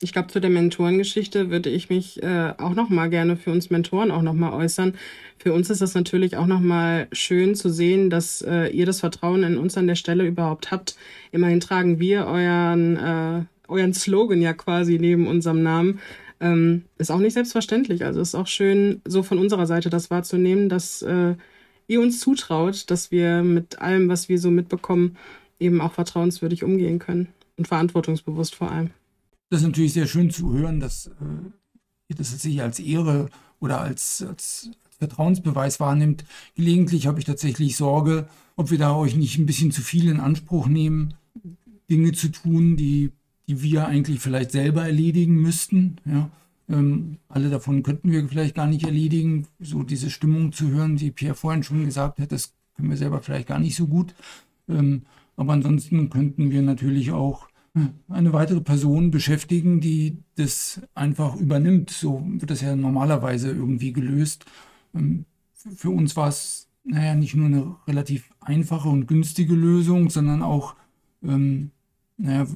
Ich 0.00 0.12
glaube, 0.12 0.26
zu 0.26 0.40
der 0.40 0.50
Mentorengeschichte 0.50 1.50
würde 1.50 1.70
ich 1.70 1.88
mich 1.88 2.20
äh, 2.20 2.52
auch 2.58 2.74
noch 2.74 2.88
mal 2.88 3.08
gerne 3.08 3.36
für 3.36 3.52
uns 3.52 3.70
Mentoren 3.70 4.10
auch 4.10 4.22
noch 4.22 4.34
mal 4.34 4.52
äußern. 4.52 4.96
Für 5.38 5.52
uns 5.52 5.70
ist 5.70 5.82
das 5.82 5.94
natürlich 5.94 6.36
auch 6.36 6.48
noch 6.48 6.58
mal 6.58 7.06
schön 7.12 7.54
zu 7.54 7.68
sehen, 7.68 8.10
dass 8.10 8.42
äh, 8.42 8.70
ihr 8.70 8.86
das 8.86 8.98
Vertrauen 8.98 9.44
in 9.44 9.56
uns 9.56 9.78
an 9.78 9.86
der 9.86 9.94
Stelle 9.94 10.26
überhaupt 10.26 10.72
habt. 10.72 10.96
Immerhin 11.30 11.60
tragen 11.60 12.00
wir 12.00 12.26
euren 12.26 12.96
äh, 12.96 13.44
euren 13.68 13.94
Slogan 13.94 14.40
ja 14.42 14.54
quasi 14.54 14.98
neben 14.98 15.26
unserem 15.26 15.62
Namen. 15.62 16.00
Ähm, 16.40 16.84
ist 16.98 17.10
auch 17.10 17.18
nicht 17.18 17.34
selbstverständlich. 17.34 18.04
Also 18.04 18.20
ist 18.20 18.34
auch 18.34 18.46
schön, 18.46 19.00
so 19.06 19.22
von 19.22 19.38
unserer 19.38 19.66
Seite 19.66 19.90
das 19.90 20.10
wahrzunehmen, 20.10 20.68
dass 20.68 21.02
äh, 21.02 21.34
ihr 21.88 22.00
uns 22.00 22.20
zutraut, 22.20 22.90
dass 22.90 23.10
wir 23.10 23.42
mit 23.42 23.80
allem, 23.80 24.08
was 24.08 24.28
wir 24.28 24.38
so 24.38 24.50
mitbekommen, 24.50 25.16
eben 25.58 25.80
auch 25.80 25.92
vertrauenswürdig 25.92 26.62
umgehen 26.62 26.98
können 26.98 27.28
und 27.56 27.66
verantwortungsbewusst 27.66 28.54
vor 28.54 28.70
allem. 28.70 28.90
Das 29.50 29.60
ist 29.60 29.66
natürlich 29.66 29.94
sehr 29.94 30.06
schön 30.06 30.30
zu 30.30 30.52
hören, 30.52 30.78
dass 30.78 31.06
äh, 31.06 31.50
ihr 32.08 32.16
das 32.16 32.30
tatsächlich 32.30 32.62
als 32.62 32.78
Ehre 32.78 33.30
oder 33.60 33.80
als, 33.80 34.22
als 34.22 34.70
Vertrauensbeweis 34.98 35.80
wahrnimmt. 35.80 36.24
Gelegentlich 36.54 37.06
habe 37.06 37.18
ich 37.18 37.24
tatsächlich 37.24 37.76
Sorge, 37.76 38.28
ob 38.56 38.70
wir 38.70 38.78
da 38.78 38.94
euch 38.94 39.16
nicht 39.16 39.38
ein 39.38 39.46
bisschen 39.46 39.72
zu 39.72 39.80
viel 39.80 40.08
in 40.08 40.20
Anspruch 40.20 40.66
nehmen, 40.66 41.14
Dinge 41.90 42.12
zu 42.12 42.28
tun, 42.28 42.76
die, 42.76 43.12
die 43.48 43.62
wir 43.62 43.86
eigentlich 43.86 44.20
vielleicht 44.20 44.52
selber 44.52 44.84
erledigen 44.84 45.36
müssten. 45.40 45.96
Ja. 46.04 46.30
Ähm, 46.68 47.16
alle 47.28 47.48
davon 47.48 47.82
könnten 47.82 48.12
wir 48.12 48.28
vielleicht 48.28 48.54
gar 48.54 48.66
nicht 48.66 48.84
erledigen. 48.84 49.46
So 49.58 49.82
diese 49.82 50.10
Stimmung 50.10 50.52
zu 50.52 50.68
hören, 50.70 50.96
die 50.96 51.10
Pierre 51.10 51.34
vorhin 51.34 51.62
schon 51.62 51.84
gesagt 51.84 52.20
hat, 52.20 52.30
das 52.30 52.52
können 52.76 52.90
wir 52.90 52.96
selber 52.96 53.20
vielleicht 53.20 53.48
gar 53.48 53.58
nicht 53.58 53.74
so 53.74 53.86
gut. 53.86 54.14
Ähm, 54.68 55.02
aber 55.36 55.54
ansonsten 55.54 56.10
könnten 56.10 56.50
wir 56.50 56.62
natürlich 56.62 57.12
auch 57.12 57.48
äh, 57.74 57.80
eine 58.08 58.32
weitere 58.34 58.60
Person 58.60 59.10
beschäftigen, 59.10 59.80
die 59.80 60.18
das 60.34 60.82
einfach 60.94 61.36
übernimmt. 61.36 61.90
So 61.90 62.22
wird 62.26 62.50
das 62.50 62.60
ja 62.60 62.76
normalerweise 62.76 63.50
irgendwie 63.50 63.92
gelöst. 63.94 64.44
Ähm, 64.94 65.24
für 65.54 65.90
uns 65.90 66.16
war 66.16 66.28
es, 66.28 66.68
naja, 66.84 67.14
nicht 67.14 67.34
nur 67.34 67.46
eine 67.46 67.76
relativ 67.86 68.30
einfache 68.40 68.88
und 68.88 69.06
günstige 69.06 69.54
Lösung, 69.54 70.10
sondern 70.10 70.42
auch, 70.42 70.76
ähm, 71.22 71.70
naja, 72.18 72.46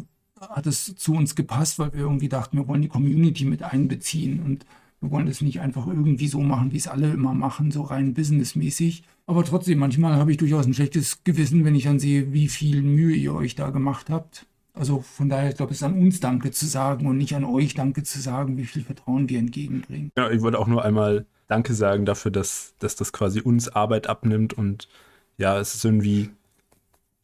hat 0.48 0.66
es 0.66 0.94
zu 0.96 1.14
uns 1.14 1.34
gepasst, 1.34 1.78
weil 1.78 1.92
wir 1.92 2.00
irgendwie 2.00 2.28
dachten, 2.28 2.56
wir 2.56 2.68
wollen 2.68 2.82
die 2.82 2.88
Community 2.88 3.44
mit 3.44 3.62
einbeziehen 3.62 4.42
und 4.42 4.66
wir 5.00 5.10
wollen 5.10 5.26
das 5.26 5.40
nicht 5.40 5.60
einfach 5.60 5.86
irgendwie 5.86 6.28
so 6.28 6.40
machen, 6.40 6.72
wie 6.72 6.76
es 6.76 6.86
alle 6.86 7.12
immer 7.12 7.34
machen, 7.34 7.70
so 7.70 7.82
rein 7.82 8.14
businessmäßig. 8.14 9.02
Aber 9.26 9.44
trotzdem, 9.44 9.78
manchmal 9.78 10.16
habe 10.16 10.30
ich 10.30 10.36
durchaus 10.36 10.66
ein 10.66 10.74
schlechtes 10.74 11.24
Gewissen, 11.24 11.64
wenn 11.64 11.74
ich 11.74 11.84
dann 11.84 11.98
sehe, 11.98 12.32
wie 12.32 12.48
viel 12.48 12.82
Mühe 12.82 13.14
ihr 13.14 13.34
euch 13.34 13.54
da 13.54 13.70
gemacht 13.70 14.10
habt. 14.10 14.46
Also 14.74 15.00
von 15.00 15.28
daher, 15.28 15.50
ich 15.50 15.56
glaube, 15.56 15.72
es 15.72 15.78
ist 15.78 15.82
an 15.82 15.98
uns 15.98 16.20
Danke 16.20 16.50
zu 16.50 16.66
sagen 16.66 17.06
und 17.06 17.18
nicht 17.18 17.34
an 17.34 17.44
euch 17.44 17.74
Danke 17.74 18.04
zu 18.04 18.20
sagen, 18.20 18.56
wie 18.56 18.64
viel 18.64 18.82
Vertrauen 18.82 19.28
wir 19.28 19.38
entgegenbringen. 19.38 20.10
Ja, 20.16 20.30
ich 20.30 20.40
wollte 20.40 20.58
auch 20.58 20.66
nur 20.66 20.84
einmal 20.84 21.26
Danke 21.48 21.74
sagen 21.74 22.06
dafür, 22.06 22.30
dass, 22.30 22.74
dass 22.78 22.96
das 22.96 23.12
quasi 23.12 23.40
uns 23.40 23.68
Arbeit 23.68 24.06
abnimmt 24.06 24.54
und 24.54 24.88
ja, 25.36 25.58
es 25.58 25.74
ist 25.74 25.84
irgendwie 25.84 26.30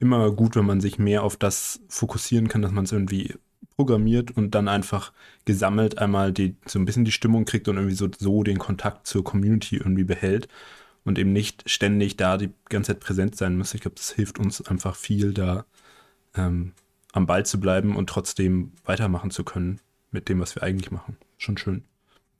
immer 0.01 0.31
gut, 0.31 0.57
wenn 0.57 0.67
man 0.67 0.81
sich 0.81 0.99
mehr 0.99 1.23
auf 1.23 1.37
das 1.37 1.81
fokussieren 1.89 2.49
kann, 2.49 2.63
dass 2.63 2.73
man 2.73 2.85
es 2.85 2.93
irgendwie 2.93 3.35
programmiert 3.77 4.37
und 4.37 4.55
dann 4.55 4.69
einfach 4.69 5.13
gesammelt 5.45 5.99
einmal 5.99 6.33
die, 6.33 6.57
so 6.67 6.79
ein 6.79 6.85
bisschen 6.85 7.05
die 7.05 7.13
Stimmung 7.13 7.45
kriegt 7.45 7.69
und 7.69 7.77
irgendwie 7.77 7.95
so, 7.95 8.09
so 8.17 8.43
den 8.43 8.59
Kontakt 8.59 9.07
zur 9.07 9.23
Community 9.23 9.77
irgendwie 9.77 10.05
behält 10.05 10.49
und 11.05 11.19
eben 11.19 11.33
nicht 11.33 11.69
ständig 11.71 12.17
da 12.17 12.37
die 12.37 12.51
ganze 12.69 12.93
Zeit 12.93 13.01
präsent 13.01 13.37
sein 13.37 13.57
muss. 13.57 13.75
Ich 13.75 13.81
glaube, 13.81 13.97
das 13.97 14.11
hilft 14.11 14.39
uns 14.39 14.61
einfach 14.63 14.97
viel, 14.97 15.33
da 15.33 15.65
ähm, 16.37 16.73
am 17.13 17.27
Ball 17.27 17.47
zu 17.47 17.61
bleiben 17.61 17.97
und 17.97 18.09
trotzdem 18.09 18.73
weitermachen 18.85 19.31
zu 19.31 19.45
können 19.45 19.81
mit 20.11 20.29
dem, 20.29 20.41
was 20.41 20.55
wir 20.55 20.63
eigentlich 20.63 20.91
machen. 20.91 21.17
Schon 21.37 21.57
schön. 21.57 21.85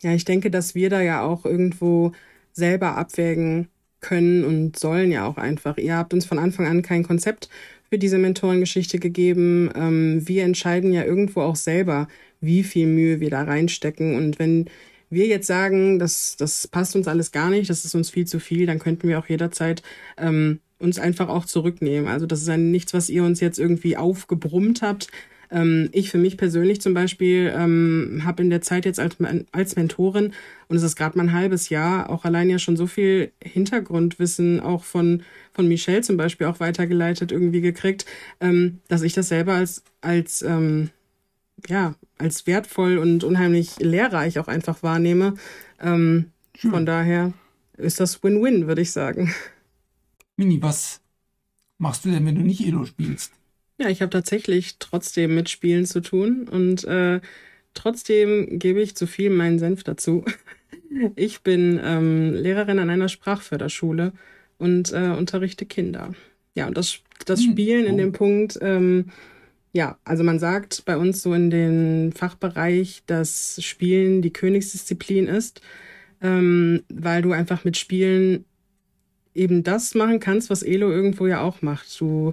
Ja, 0.03 0.12
ich 0.12 0.25
denke, 0.25 0.51
dass 0.51 0.75
wir 0.75 0.90
da 0.90 1.01
ja 1.01 1.23
auch 1.23 1.44
irgendwo 1.44 2.12
selber 2.53 2.97
abwägen 2.97 3.68
können 4.00 4.44
und 4.44 4.78
sollen 4.78 5.11
ja 5.11 5.26
auch 5.26 5.37
einfach. 5.37 5.76
Ihr 5.78 5.96
habt 5.96 6.14
uns 6.14 6.24
von 6.24 6.38
Anfang 6.38 6.66
an 6.66 6.82
kein 6.82 7.02
Konzept 7.02 7.48
für 7.90 7.98
diese 7.98 8.18
Mentorengeschichte 8.18 8.98
gegeben. 8.98 9.70
Ähm, 9.74 10.26
wir 10.26 10.44
entscheiden 10.44 10.92
ja 10.92 11.04
irgendwo 11.04 11.40
auch 11.40 11.56
selber, 11.56 12.08
wie 12.40 12.62
viel 12.62 12.87
Mühe 12.87 13.20
wir 13.20 13.30
da 13.30 13.42
reinstecken. 13.42 14.16
Und 14.16 14.38
wenn 14.38 14.66
wir 15.11 15.26
jetzt 15.26 15.46
sagen, 15.46 15.98
das, 15.98 16.37
das 16.37 16.68
passt 16.68 16.94
uns 16.94 17.08
alles 17.08 17.32
gar 17.32 17.50
nicht, 17.50 17.70
das 17.70 17.84
ist 17.84 17.94
uns 17.94 18.11
viel 18.11 18.26
zu 18.26 18.40
viel, 18.40 18.66
dann 18.66 18.78
könnten 18.78 19.08
wir 19.08 19.18
auch 19.18 19.28
jederzeit 19.28 19.82
ähm, 20.18 20.61
uns 20.78 20.98
einfach 20.98 21.28
auch 21.28 21.44
zurücknehmen. 21.44 22.08
Also 22.08 22.26
das 22.26 22.42
ist 22.42 22.48
ein, 22.48 22.70
nichts, 22.70 22.94
was 22.94 23.08
ihr 23.08 23.24
uns 23.24 23.40
jetzt 23.40 23.58
irgendwie 23.58 23.96
aufgebrummt 23.96 24.82
habt. 24.82 25.08
Ähm, 25.50 25.88
ich 25.92 26.11
für 26.11 26.18
mich 26.18 26.37
persönlich 26.37 26.80
zum 26.80 26.94
Beispiel 26.94 27.52
ähm, 27.56 28.22
habe 28.24 28.42
in 28.42 28.50
der 28.50 28.61
Zeit 28.61 28.84
jetzt 28.84 29.00
als, 29.00 29.16
als 29.52 29.76
Mentorin, 29.76 30.32
und 30.68 30.76
es 30.76 30.82
ist 30.82 30.96
gerade 30.96 31.16
mal 31.16 31.24
ein 31.24 31.32
halbes 31.32 31.70
Jahr, 31.70 32.11
auch 32.11 32.24
allein 32.24 32.50
ja 32.50 32.58
schon 32.58 32.76
so 32.76 32.87
viel 32.87 33.32
Hintergrundwissen 33.42 34.61
auch 34.61 34.84
von, 34.84 35.22
von 35.52 35.66
Michelle 35.66 36.02
zum 36.02 36.16
Beispiel 36.16 36.46
auch 36.46 36.61
weitergeleitet 36.61 37.32
irgendwie 37.32 37.62
gekriegt, 37.62 38.04
ähm, 38.40 38.80
dass 38.88 39.02
ich 39.02 39.14
das 39.14 39.28
selber 39.28 39.54
als, 39.54 39.82
als 40.02 40.42
ähm, 40.42 40.90
ja, 41.66 41.94
als 42.18 42.46
wertvoll 42.46 42.98
und 42.98 43.24
unheimlich 43.24 43.78
lehrreich 43.78 44.38
auch 44.38 44.48
einfach 44.48 44.82
wahrnehme. 44.82 45.34
Ähm, 45.80 46.32
von 46.56 46.87
daher 46.87 47.32
ist 47.76 48.00
das 48.00 48.22
Win-Win, 48.22 48.66
würde 48.66 48.82
ich 48.82 48.92
sagen. 48.92 49.32
Mini, 50.37 50.61
was 50.62 51.00
machst 51.78 52.04
du 52.04 52.11
denn, 52.11 52.26
wenn 52.26 52.34
du 52.34 52.42
nicht 52.42 52.64
Elo 52.66 52.84
spielst? 52.84 53.32
Ja, 53.78 53.88
ich 53.88 54.02
habe 54.02 54.10
tatsächlich 54.10 54.76
trotzdem 54.78 55.34
mit 55.34 55.48
Spielen 55.48 55.86
zu 55.86 56.00
tun 56.00 56.48
und 56.48 56.84
äh, 56.84 57.20
trotzdem 57.74 58.58
gebe 58.58 58.80
ich 58.80 58.96
zu 58.96 59.06
viel 59.06 59.30
meinen 59.30 59.58
Senf 59.58 59.84
dazu. 59.84 60.24
Ich 61.16 61.42
bin 61.42 61.78
ähm, 61.84 62.32
Lehrerin 62.32 62.78
an 62.78 62.88
einer 62.88 63.10
Sprachförderschule 63.10 64.12
und 64.56 64.90
äh, 64.92 65.10
unterrichte 65.10 65.66
Kinder. 65.66 66.14
Ja, 66.54 66.66
und 66.66 66.78
das, 66.78 67.00
das 67.26 67.40
hm. 67.40 67.52
Spielen 67.52 67.84
in 67.84 67.98
dem 67.98 68.12
Punkt, 68.12 68.58
ähm, 68.62 69.10
ja, 69.72 69.98
also 70.04 70.24
man 70.24 70.38
sagt 70.38 70.84
bei 70.86 70.96
uns 70.96 71.22
so 71.22 71.34
in 71.34 71.50
dem 71.50 72.12
Fachbereich, 72.12 73.02
dass 73.06 73.62
Spielen 73.62 74.22
die 74.22 74.32
Königsdisziplin 74.32 75.26
ist, 75.26 75.60
ähm, 76.22 76.82
weil 76.88 77.20
du 77.20 77.32
einfach 77.32 77.64
mit 77.64 77.76
Spielen 77.76 78.46
eben 79.34 79.62
das 79.62 79.94
machen 79.94 80.20
kannst, 80.20 80.48
was 80.48 80.62
Elo 80.62 80.90
irgendwo 80.90 81.26
ja 81.26 81.42
auch 81.42 81.60
macht. 81.60 82.00
Du 82.00 82.32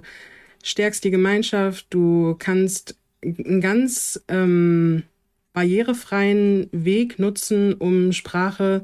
stärkst 0.66 1.04
die 1.04 1.12
Gemeinschaft, 1.12 1.86
du 1.90 2.34
kannst 2.38 2.96
einen 3.22 3.60
ganz 3.60 4.22
ähm, 4.26 5.04
barrierefreien 5.52 6.68
Weg 6.72 7.20
nutzen, 7.20 7.74
um 7.74 8.12
Sprache 8.12 8.82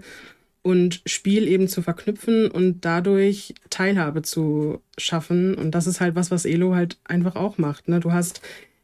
und 0.63 1.03
Spiel 1.07 1.49
eben 1.49 1.67
zu 1.67 1.83
verknüpfen 1.83 2.49
und 2.49 2.85
dadurch 2.85 3.55
Teilhabe 3.69 4.23
zu 4.23 4.81
schaffen. 4.97 5.57
Und 5.57 5.73
das 5.73 5.89
ist 5.89 6.01
halt 6.01 6.15
was, 6.15 6.31
was 6.31 6.45
Elo 6.45 6.77
halt 6.77 6.99
einfach 7.05 7.35
auch 7.35 7.59
macht. 7.59 7.89
Ne? 7.89 7.99
Du 7.99 8.13
hast, 8.13 8.43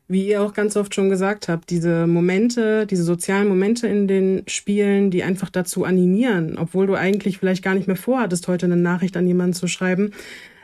wie 0.09 0.27
ihr 0.27 0.43
auch 0.43 0.53
ganz 0.53 0.77
oft 0.77 0.93
schon 0.93 1.09
gesagt 1.09 1.47
habt, 1.47 1.71
diese 1.71 2.09
Momente, 2.09 2.85
diese 2.85 3.05
sozialen 3.05 3.47
Momente 3.47 3.87
in 3.87 4.09
den 4.09 4.43
Spielen, 4.49 5.13
die 5.13 5.23
einfach 5.23 5.51
dazu 5.51 5.85
animieren, 5.85 6.59
obwohl 6.59 6.89
du 6.89 6.97
eigentlich 6.97 7.39
vielleicht 7.39 7.63
gar 7.63 7.77
nicht 7.77 7.87
mehr 7.87 7.97
vorhattest, 7.97 8.49
heute 8.49 8.67
eine 8.67 8.77
Nachricht 8.77 9.17
an 9.17 9.29
jemanden 9.29 9.55
zu 9.55 9.69
schreiben. 9.69 10.11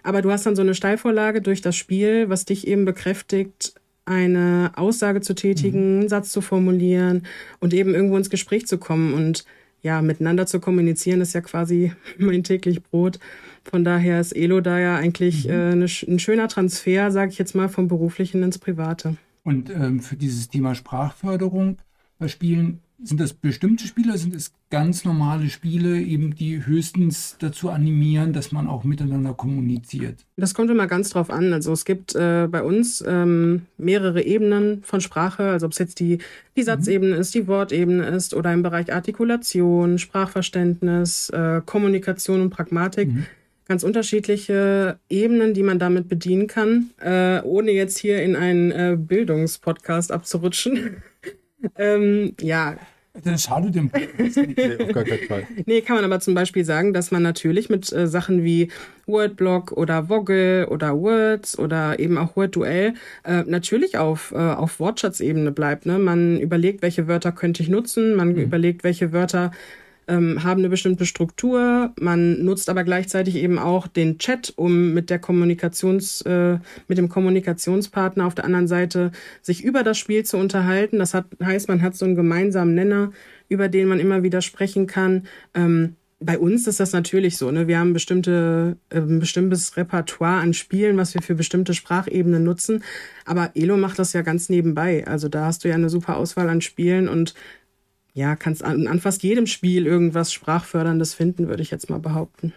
Aber 0.05 0.23
du 0.23 0.31
hast 0.31 0.47
dann 0.47 0.55
so 0.55 0.63
eine 0.63 0.75
Steilvorlage 0.75 1.41
durch 1.41 1.63
das 1.63 1.75
Spiel, 1.75 2.29
was 2.29 2.45
dich 2.45 2.69
eben 2.69 2.85
bekräftigt, 2.85 3.75
eine 4.05 4.73
Aussage 4.77 5.23
zu 5.23 5.35
tätigen, 5.35 5.95
mhm. 5.95 6.01
einen 6.01 6.09
Satz 6.11 6.31
zu 6.31 6.43
formulieren 6.43 7.23
und 7.59 7.73
eben 7.73 7.95
irgendwo 7.95 8.17
ins 8.19 8.29
Gespräch 8.31 8.67
zu 8.67 8.77
kommen. 8.79 9.15
Und 9.15 9.47
ja, 9.81 10.03
miteinander 10.03 10.47
zu 10.47 10.61
kommunizieren, 10.61 11.23
ist 11.23 11.33
ja 11.33 11.41
quasi 11.41 11.93
mein 12.19 12.45
täglich 12.45 12.83
Brot. 12.83 13.19
Von 13.65 13.83
daher 13.83 14.21
ist 14.21 14.33
Elo 14.33 14.61
da 14.61 14.79
ja 14.79 14.97
eigentlich 14.97 15.47
mhm. 15.47 15.51
äh, 15.51 15.73
eine, 15.73 15.87
ein 15.87 16.19
schöner 16.19 16.49
Transfer, 16.49 17.11
sage 17.11 17.33
ich 17.33 17.39
jetzt 17.39 17.55
mal, 17.55 17.71
vom 17.71 17.89
Beruflichen 17.89 18.43
ins 18.43 18.59
Private. 18.59 19.17
Und 19.43 19.71
ähm, 19.71 20.01
für 20.01 20.17
dieses 20.17 20.49
Thema 20.49 20.75
Sprachförderung 20.75 21.79
bei 22.19 22.29
Spielen 22.29 22.81
sind 23.05 23.21
das 23.21 23.33
bestimmte 23.33 23.87
Spiele, 23.87 24.17
sind 24.17 24.35
es 24.35 24.53
ganz 24.71 25.05
normale 25.05 25.49
Spiele, 25.51 26.01
eben 26.01 26.35
die 26.35 26.65
höchstens 26.65 27.37
dazu 27.39 27.71
animieren, 27.71 28.33
dass 28.33 28.53
man 28.53 28.67
auch 28.67 28.85
miteinander 28.85 29.35
kommuniziert? 29.35 30.27
Das 30.37 30.55
kommt 30.55 30.71
immer 30.71 30.87
ganz 30.87 31.11
drauf 31.11 31.31
an. 31.31 31.53
Also 31.53 31.73
es 31.73 31.85
gibt 31.85 32.15
äh, 32.15 32.49
bei 32.51 32.63
uns 32.63 33.05
ähm, 33.07 33.63
mehrere 33.79 34.23
Ebenen 34.23 34.83
von 34.83 35.01
Sprache, 35.01 35.45
also 35.45 35.67
ob 35.67 35.73
es 35.73 35.79
jetzt 35.79 36.01
die, 36.01 36.19
die 36.57 36.61
mhm. 36.61 36.65
Satzebene 36.65 37.15
mhm. 37.15 37.21
ist, 37.21 37.35
die 37.35 37.47
Wortebene 37.47 38.05
ist 38.07 38.35
oder 38.35 38.53
im 38.53 38.63
Bereich 38.63 38.93
Artikulation, 38.93 39.99
Sprachverständnis, 39.99 41.31
äh, 41.31 41.61
Kommunikation 41.65 42.41
und 42.41 42.51
Pragmatik. 42.51 43.09
Mhm 43.09 43.27
ganz 43.67 43.83
unterschiedliche 43.83 44.99
Ebenen, 45.09 45.55
die 45.55 45.63
man 45.63 45.79
damit 45.79 46.09
bedienen 46.09 46.47
kann, 46.47 46.91
äh, 47.01 47.41
ohne 47.43 47.71
jetzt 47.71 47.99
hier 47.99 48.23
in 48.23 48.37
einen 48.37 48.71
äh, 48.71 48.97
Bildungspodcast 48.99 50.13
abzurutschen. 50.13 51.03
ähm, 51.79 52.35
ja, 52.41 52.77
das 53.23 53.45
schadet 53.45 53.77
dem 53.77 53.91
nee, 53.95 54.77
auf 54.83 54.93
gar 54.93 55.05
keinen 55.05 55.29
Fall. 55.29 55.47
Nee, 55.67 55.83
kann 55.83 55.97
man 55.97 56.05
aber 56.05 56.19
zum 56.19 56.35
Beispiel 56.35 56.65
sagen, 56.65 56.93
dass 56.93 57.13
man 57.13 57.23
natürlich 57.23 57.69
mit 57.71 57.93
äh, 57.93 58.09
Sachen 58.09 58.43
wie 58.43 58.73
Wordblock 59.07 59.73
oder 59.73 60.09
Woggle 60.09 60.69
oder 60.69 61.01
Words 61.01 61.59
oder 61.59 61.99
eben 62.01 62.19
auch 62.19 62.35
Wordduell 62.35 62.95
äh, 63.23 63.45
natürlich 63.47 63.99
auf, 63.99 64.33
äh, 64.33 64.39
auf 64.39 64.81
Wortschatzebene 64.81 65.53
bleibt. 65.53 65.87
Ne? 65.87 65.99
Man 65.99 66.41
überlegt, 66.41 66.83
welche 66.83 67.07
Wörter 67.07 67.31
könnte 67.31 67.63
ich 67.63 67.69
nutzen, 67.69 68.17
man 68.17 68.33
mhm. 68.33 68.39
überlegt, 68.39 68.83
welche 68.83 69.13
Wörter 69.13 69.53
ähm, 70.09 70.43
haben 70.45 70.61
eine 70.61 70.69
bestimmte 70.69 71.07
Struktur. 71.07 71.93
Man 72.01 72.45
nutzt 72.45 72.69
aber 72.69 72.85
gleichzeitig 72.85 73.37
eben 73.37 73.59
auch 73.59 73.87
den 73.87 74.19
Chat, 74.19 74.53
um 74.57 74.93
mit 74.93 75.11
der 75.11 75.19
Kommunikations, 75.19 76.23
äh, 76.23 76.59
mit 76.89 76.99
dem 76.99 77.09
Kommunikationspartner 77.09 78.27
auf 78.27 78.35
der 78.35 78.45
anderen 78.45 78.69
Seite 78.69 79.13
sich 79.43 79.65
über 79.65 79.83
das 79.83 79.99
Spiel 79.99 80.25
zu 80.25 80.37
unterhalten. 80.37 80.99
Das 80.99 81.15
hat, 81.15 81.27
heißt, 81.43 81.69
man 81.69 81.83
hat 81.83 81.97
so 81.97 82.05
einen 82.05 82.15
gemeinsamen 82.17 82.75
Nenner, 82.75 83.13
über 83.49 83.69
den 83.69 83.89
man 83.89 84.01
immer 84.01 84.23
wieder 84.23 84.43
sprechen 84.43 84.87
kann. 84.87 85.27
Ähm, 85.55 85.97
bei 86.21 86.39
uns 86.39 86.67
ist 86.67 86.81
das 86.81 86.93
natürlich 86.93 87.37
so. 87.37 87.51
Ne? 87.51 87.69
Wir 87.69 87.79
haben 87.79 87.93
bestimmte, 87.93 88.77
ein 88.91 89.19
bestimmtes 89.19 89.77
Repertoire 89.77 90.41
an 90.41 90.55
Spielen, 90.55 90.97
was 90.97 91.15
wir 91.15 91.23
für 91.23 91.35
bestimmte 91.35 91.75
Sprachebenen 91.75 92.43
nutzen. 92.43 92.83
Aber 93.25 93.51
Elo 93.55 93.77
macht 93.77 93.99
das 93.99 94.13
ja 94.13 94.23
ganz 94.23 94.49
nebenbei. 94.49 95.07
Also 95.07 95.29
da 95.29 95.47
hast 95.47 95.65
du 95.65 95.69
ja 95.69 95.75
eine 95.75 95.91
super 95.91 96.17
Auswahl 96.17 96.49
an 96.49 96.61
Spielen 96.61 97.09
und 97.09 97.35
ja, 98.15 98.37
kannst 98.37 98.63
an, 98.63 98.87
an 98.87 99.01
fast 99.01 99.23
jedem 99.23 99.47
Spiel 99.47 99.87
irgendwas 99.87 100.33
Sprachförderndes 100.33 101.15
finden, 101.15 101.49
würde 101.49 101.63
ich 101.63 101.71
jetzt 101.71 101.91
mal 101.91 101.99
behaupten. 101.99 102.53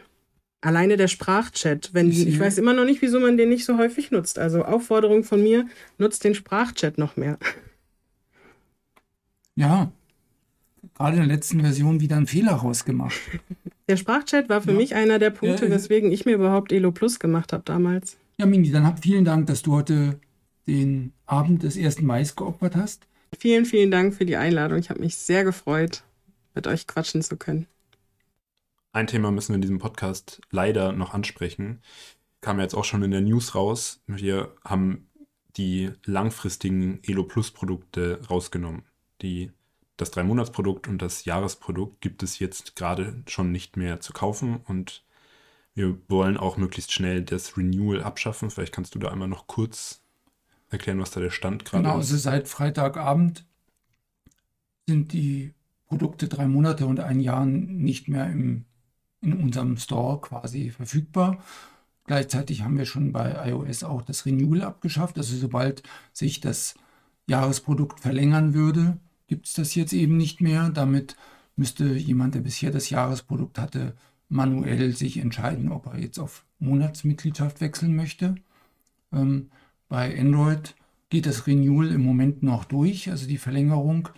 Alleine 0.61 0.97
der 0.97 1.07
Sprachchat, 1.07 1.91
wenn 1.93 2.09
ich, 2.09 2.27
ich 2.27 2.39
weiß 2.39 2.57
immer 2.57 2.73
noch 2.73 2.85
nicht, 2.85 3.01
wieso 3.01 3.19
man 3.19 3.37
den 3.37 3.49
nicht 3.49 3.65
so 3.65 3.77
häufig 3.77 4.11
nutzt. 4.11 4.39
Also 4.39 4.63
Aufforderung 4.63 5.23
von 5.23 5.41
mir, 5.41 5.67
nutzt 5.97 6.23
den 6.23 6.35
Sprachchat 6.35 6.97
noch 6.97 7.15
mehr. 7.15 7.37
Ja, 9.55 9.91
gerade 10.95 11.17
in 11.17 11.27
der 11.27 11.35
letzten 11.35 11.61
Version 11.61 11.99
wieder 12.01 12.17
einen 12.17 12.27
Fehler 12.27 12.53
rausgemacht. 12.53 13.19
Der 13.87 13.97
Sprachchat 13.97 14.49
war 14.49 14.61
für 14.61 14.71
ja. 14.71 14.77
mich 14.77 14.95
einer 14.95 15.17
der 15.17 15.29
Punkte, 15.29 15.65
ja, 15.65 15.71
weswegen 15.71 16.11
ich 16.11 16.25
mir 16.25 16.33
überhaupt 16.35 16.71
Elo 16.71 16.91
Plus 16.91 17.19
gemacht 17.19 17.53
habe 17.53 17.63
damals. 17.65 18.17
Ja, 18.37 18.45
Mini, 18.45 18.69
dann 18.69 18.85
hab 18.85 19.01
vielen 19.01 19.25
Dank, 19.25 19.47
dass 19.47 19.63
du 19.63 19.73
heute 19.73 20.19
den 20.67 21.13
Abend 21.25 21.63
des 21.63 21.77
1. 21.77 22.01
Mai 22.01 22.23
geopfert 22.35 22.75
hast. 22.75 23.07
Vielen, 23.37 23.65
vielen 23.65 23.91
Dank 23.91 24.13
für 24.13 24.25
die 24.25 24.37
Einladung. 24.37 24.79
Ich 24.79 24.89
habe 24.89 24.99
mich 24.99 25.15
sehr 25.17 25.43
gefreut, 25.43 26.03
mit 26.55 26.67
euch 26.67 26.87
quatschen 26.87 27.21
zu 27.21 27.37
können. 27.37 27.67
Ein 28.93 29.07
Thema 29.07 29.31
müssen 29.31 29.49
wir 29.49 29.55
in 29.55 29.61
diesem 29.61 29.79
Podcast 29.79 30.41
leider 30.49 30.91
noch 30.91 31.13
ansprechen. 31.13 31.81
Kam 32.41 32.59
jetzt 32.59 32.73
auch 32.73 32.85
schon 32.85 33.03
in 33.03 33.11
der 33.11 33.21
News 33.21 33.53
raus. 33.53 34.01
Wir 34.07 34.55
haben 34.63 35.07
die 35.57 35.91
langfristigen 36.05 36.99
Elo 37.03 37.23
Plus 37.23 37.51
Produkte 37.51 38.21
rausgenommen. 38.29 38.83
Die 39.21 39.51
das 39.97 40.11
Drei-Monats-Produkt 40.11 40.87
und 40.87 41.01
das 41.01 41.25
Jahresprodukt 41.25 42.01
gibt 42.01 42.21
es 42.21 42.39
jetzt 42.39 42.75
gerade 42.75 43.23
schon 43.27 43.51
nicht 43.51 43.77
mehr 43.77 43.99
zu 43.99 44.13
kaufen 44.13 44.57
und 44.67 45.03
wir 45.73 45.97
wollen 46.07 46.37
auch 46.37 46.57
möglichst 46.57 46.91
schnell 46.91 47.23
das 47.23 47.57
Renewal 47.57 48.01
abschaffen. 48.01 48.49
Vielleicht 48.49 48.73
kannst 48.73 48.95
du 48.95 48.99
da 48.99 49.09
einmal 49.09 49.27
noch 49.27 49.47
kurz 49.47 50.01
erklären, 50.69 50.99
was 50.99 51.12
da 51.12 51.19
der 51.19 51.32
Stand 51.32 51.65
gerade 51.65 51.84
genau, 51.84 51.99
ist. 51.99 52.08
Genau, 52.08 52.15
also 52.15 52.17
seit 52.17 52.47
Freitagabend 52.47 53.45
sind 54.88 55.13
die 55.13 55.53
Produkte 55.88 56.27
drei 56.27 56.47
Monate 56.47 56.86
und 56.86 56.99
ein 56.99 57.19
Jahr 57.19 57.45
nicht 57.45 58.08
mehr 58.08 58.30
im, 58.30 58.65
in 59.21 59.34
unserem 59.34 59.77
Store 59.77 60.19
quasi 60.19 60.69
verfügbar. 60.69 61.41
Gleichzeitig 62.06 62.63
haben 62.63 62.77
wir 62.77 62.86
schon 62.86 63.12
bei 63.12 63.49
iOS 63.49 63.84
auch 63.84 64.01
das 64.01 64.25
Renewal 64.25 64.62
abgeschafft. 64.63 65.17
Also 65.17 65.36
sobald 65.36 65.84
sich 66.13 66.39
das 66.39 66.75
Jahresprodukt 67.27 67.99
verlängern 67.99 68.53
würde, 68.53 68.97
gibt 69.27 69.47
es 69.47 69.53
das 69.53 69.75
jetzt 69.75 69.93
eben 69.93 70.15
nicht 70.15 70.39
mehr. 70.39 70.69
Damit 70.69 71.17
müsste 71.58 71.86
jemand, 71.93 72.36
der 72.36 72.41
bisher 72.41 72.71
das 72.71 72.89
Jahresprodukt 72.89 73.60
hatte, 73.60 73.95
manuell 74.30 74.95
sich 74.95 75.17
entscheiden, 75.17 75.71
ob 75.71 75.88
er 75.88 75.99
jetzt 75.99 76.19
auf 76.19 76.45
Monatsmitgliedschaft 76.60 77.62
wechseln 77.62 77.95
möchte. 77.95 78.36
Ähm, 79.12 79.51
bei 79.89 80.19
Android 80.19 80.76
geht 81.10 81.26
das 81.26 81.47
Renewal 81.47 81.91
im 81.91 82.02
Moment 82.02 82.43
noch 82.43 82.65
durch, 82.65 83.10
also 83.10 83.28
die 83.28 83.38
Verlängerung. 83.38 84.10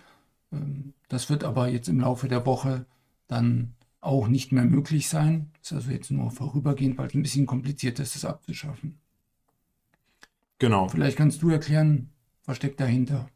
Ähm, 0.52 0.94
das 1.08 1.30
wird 1.30 1.44
aber 1.44 1.68
jetzt 1.68 1.88
im 1.88 2.00
Laufe 2.00 2.28
der 2.28 2.46
Woche 2.46 2.86
dann 3.28 3.74
auch 4.00 4.28
nicht 4.28 4.52
mehr 4.52 4.64
möglich 4.64 5.08
sein. 5.08 5.50
Das 5.58 5.72
ist 5.72 5.76
also 5.76 5.90
jetzt 5.90 6.10
nur 6.10 6.30
vorübergehend, 6.30 6.98
weil 6.98 7.08
es 7.08 7.14
ein 7.14 7.22
bisschen 7.22 7.46
kompliziert 7.46 7.98
ist, 7.98 8.14
das 8.14 8.24
abzuschaffen. 8.24 8.98
Genau. 10.58 10.88
Vielleicht 10.88 11.16
kannst 11.16 11.42
du 11.42 11.50
erklären, 11.50 12.10
was 12.44 12.56
steckt 12.56 12.80
dahinter. 12.80 13.28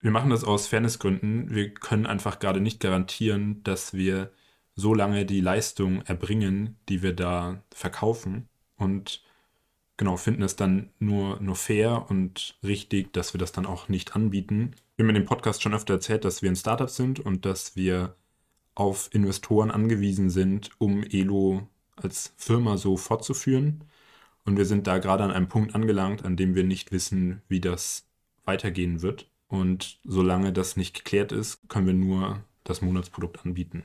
Wir 0.00 0.10
machen 0.10 0.30
das 0.30 0.44
aus 0.44 0.66
Fairnessgründen. 0.66 1.54
Wir 1.54 1.72
können 1.74 2.06
einfach 2.06 2.38
gerade 2.38 2.60
nicht 2.60 2.80
garantieren, 2.80 3.62
dass 3.62 3.94
wir 3.94 4.32
so 4.74 4.94
lange 4.94 5.26
die 5.26 5.40
Leistung 5.40 6.02
erbringen, 6.02 6.76
die 6.88 7.02
wir 7.02 7.14
da 7.14 7.62
verkaufen. 7.72 8.48
Und 8.76 9.22
genau, 10.02 10.16
finden 10.16 10.42
es 10.42 10.56
dann 10.56 10.90
nur, 10.98 11.38
nur 11.40 11.54
fair 11.54 12.06
und 12.10 12.58
richtig, 12.64 13.12
dass 13.12 13.34
wir 13.34 13.38
das 13.38 13.52
dann 13.52 13.66
auch 13.66 13.88
nicht 13.88 14.16
anbieten. 14.16 14.74
Wir 14.96 15.04
haben 15.04 15.10
in 15.10 15.14
dem 15.14 15.26
Podcast 15.26 15.62
schon 15.62 15.74
öfter 15.74 15.94
erzählt, 15.94 16.24
dass 16.24 16.42
wir 16.42 16.50
ein 16.50 16.56
Startup 16.56 16.90
sind 16.90 17.20
und 17.20 17.46
dass 17.46 17.76
wir 17.76 18.16
auf 18.74 19.10
Investoren 19.12 19.70
angewiesen 19.70 20.28
sind, 20.28 20.72
um 20.78 21.04
Elo 21.04 21.68
als 21.94 22.34
Firma 22.36 22.78
so 22.78 22.96
fortzuführen. 22.96 23.84
Und 24.44 24.56
wir 24.56 24.64
sind 24.64 24.88
da 24.88 24.98
gerade 24.98 25.22
an 25.22 25.30
einem 25.30 25.48
Punkt 25.48 25.76
angelangt, 25.76 26.24
an 26.24 26.36
dem 26.36 26.56
wir 26.56 26.64
nicht 26.64 26.90
wissen, 26.90 27.40
wie 27.46 27.60
das 27.60 28.04
weitergehen 28.44 29.02
wird. 29.02 29.30
Und 29.46 30.00
solange 30.02 30.52
das 30.52 30.76
nicht 30.76 30.96
geklärt 30.96 31.30
ist, 31.30 31.68
können 31.68 31.86
wir 31.86 31.94
nur 31.94 32.42
das 32.64 32.82
Monatsprodukt 32.82 33.46
anbieten. 33.46 33.84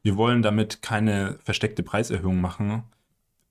Wir 0.00 0.16
wollen 0.16 0.42
damit 0.42 0.80
keine 0.80 1.40
versteckte 1.42 1.82
Preiserhöhung 1.82 2.40
machen. 2.40 2.84